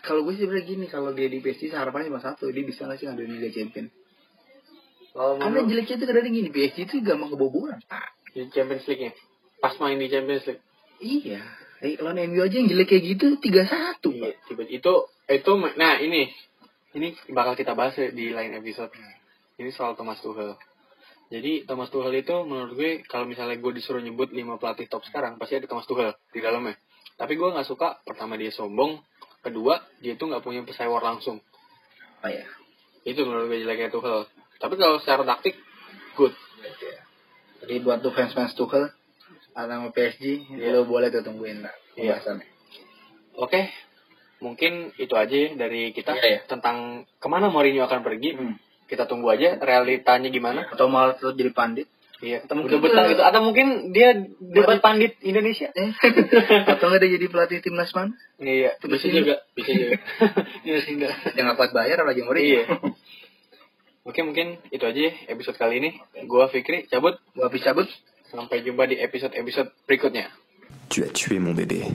kalau 0.00 0.24
gue 0.24 0.38
sih 0.38 0.46
sebenarnya 0.46 0.64
gini 0.64 0.86
kalau 0.88 1.12
dia 1.12 1.28
di 1.28 1.44
PSG 1.44 1.76
harapannya 1.76 2.08
cuma 2.08 2.22
satu 2.24 2.48
dia 2.48 2.64
bisa 2.64 2.88
nggak 2.88 2.98
sih 3.00 3.06
ngambil 3.10 3.26
Liga 3.36 3.50
Champion 3.52 3.86
Kalau 5.12 5.40
karena 5.40 5.48
menurut 5.48 5.68
jeleknya 5.72 5.94
itu 5.96 6.04
kadang 6.08 6.32
gini 6.32 6.48
PSG 6.52 6.78
itu 6.88 6.94
gampang 7.04 7.30
kebobolan 7.32 7.80
di 8.36 8.48
Champions 8.52 8.84
League-nya. 8.84 9.12
Pas 9.60 9.74
main 9.80 9.96
di 9.96 10.08
Champions 10.12 10.44
League. 10.44 10.62
iya 11.00 11.40
Eh, 11.84 12.00
lawan 12.00 12.16
MU 12.32 12.40
aja 12.40 12.56
yang 12.56 12.72
jelek 12.72 12.88
kayak 12.88 13.04
gitu 13.04 13.26
tiga 13.36 13.68
satu 13.68 14.08
Iya, 14.08 14.32
tiba 14.48 14.64
itu 14.64 14.94
itu 15.28 15.52
nah 15.76 16.00
ini 16.00 16.32
ini 16.96 17.12
bakal 17.36 17.52
kita 17.52 17.76
bahas 17.76 17.92
ya 18.00 18.08
di 18.08 18.32
lain 18.32 18.56
episode. 18.56 18.88
Ini 19.60 19.68
soal 19.76 19.92
Thomas 20.00 20.16
Tuchel. 20.24 20.56
Jadi 21.28 21.68
Thomas 21.68 21.92
Tuchel 21.92 22.24
itu 22.24 22.32
menurut 22.48 22.72
gue 22.72 23.04
kalau 23.04 23.28
misalnya 23.28 23.60
gue 23.60 23.72
disuruh 23.76 24.00
nyebut 24.00 24.32
5 24.32 24.56
pelatih 24.56 24.88
top 24.88 25.04
sekarang 25.04 25.36
pasti 25.36 25.60
ada 25.60 25.68
Thomas 25.68 25.84
Tuchel 25.84 26.16
di 26.32 26.40
dalamnya. 26.40 26.80
Tapi 27.20 27.36
gue 27.36 27.48
nggak 27.52 27.68
suka 27.68 28.00
pertama 28.00 28.40
dia 28.40 28.48
sombong, 28.48 29.04
kedua 29.44 29.84
dia 30.00 30.16
tuh 30.16 30.32
nggak 30.32 30.40
punya 30.40 30.64
pesaing 30.64 30.88
langsung. 30.88 31.44
apa 32.16 32.32
ya 32.32 32.48
Itu 33.04 33.28
menurut 33.28 33.52
gue 33.52 33.60
jeleknya 33.60 33.92
Tuchel. 33.92 34.24
Tapi 34.56 34.74
kalau 34.80 34.96
secara 34.96 35.28
taktik 35.28 35.60
good. 36.16 36.32
jadi 37.60 37.76
buat 37.84 38.00
tuh 38.00 38.16
fans 38.16 38.32
fans 38.32 38.56
Tuchel 38.56 38.88
sama 39.58 39.88
PSG 39.88 40.52
Iya. 40.52 40.68
lo 40.70 40.84
boleh 40.84 41.08
tuh 41.08 41.24
tungguin 41.24 41.64
lah 41.64 41.72
Iya. 41.96 42.20
pembahasannya 42.20 42.46
Oke, 43.36 43.68
mungkin 44.38 44.96
itu 44.96 45.12
aja 45.12 45.36
dari 45.52 45.92
kita 45.92 46.12
Iya, 46.12 46.24
iya. 46.24 46.40
tentang 46.44 47.04
ke 47.16 47.26
mana 47.28 47.48
Mourinho 47.48 47.84
akan 47.84 48.00
pergi. 48.00 48.32
Hmm. 48.32 48.56
Kita 48.84 49.04
tunggu 49.04 49.28
aja 49.28 49.56
realitanya 49.56 50.28
gimana. 50.28 50.64
atau 50.66 50.88
malah 50.88 51.16
tuh 51.16 51.32
jadi 51.32 51.52
pandit 51.52 51.84
Iya, 52.16 52.48
Atau 52.48 52.56
mungkin 52.56 52.80
betah 52.80 53.12
gitu. 53.12 53.20
Atau 53.20 53.44
mungkin 53.44 53.92
dia 53.92 54.16
debat 54.40 54.80
pandit 54.80 55.20
Indonesia. 55.20 55.68
eh 55.68 55.92
atau 56.72 56.88
nggak 56.88 57.00
dia 57.02 57.12
jadi 57.12 57.26
pelatih 57.28 57.60
timnas 57.60 57.92
mana 57.92 58.16
Iya, 58.40 58.80
bisa 58.80 59.04
juga, 59.06 59.44
bisa 59.52 59.68
juga. 59.68 60.00
Iya 60.64 60.76
sih 60.80 60.96
enggak. 60.96 61.12
yang 61.36 61.52
kuat 61.52 61.76
bayar 61.76 62.00
apalagi 62.00 62.24
Mourinho 62.24 62.40
Iya. 62.40 62.62
Oke, 64.00 64.22
mungkin 64.22 64.56
itu 64.70 64.80
aja 64.80 65.12
episode 65.28 65.60
kali 65.60 65.76
ini. 65.76 65.90
Gua 66.24 66.48
Fikri 66.48 66.88
cabut. 66.88 67.20
gua 67.36 67.52
habis 67.52 67.60
cabut 67.60 67.84
Sampai 68.26 68.62
jumpa 68.66 68.90
di 68.90 68.98
episode-episode 68.98 69.70
berikutnya. 69.86 70.26
Tu 70.90 71.02
as 71.02 71.10
tué 71.14 71.38
mon 71.38 71.54
bébé. 71.54 71.86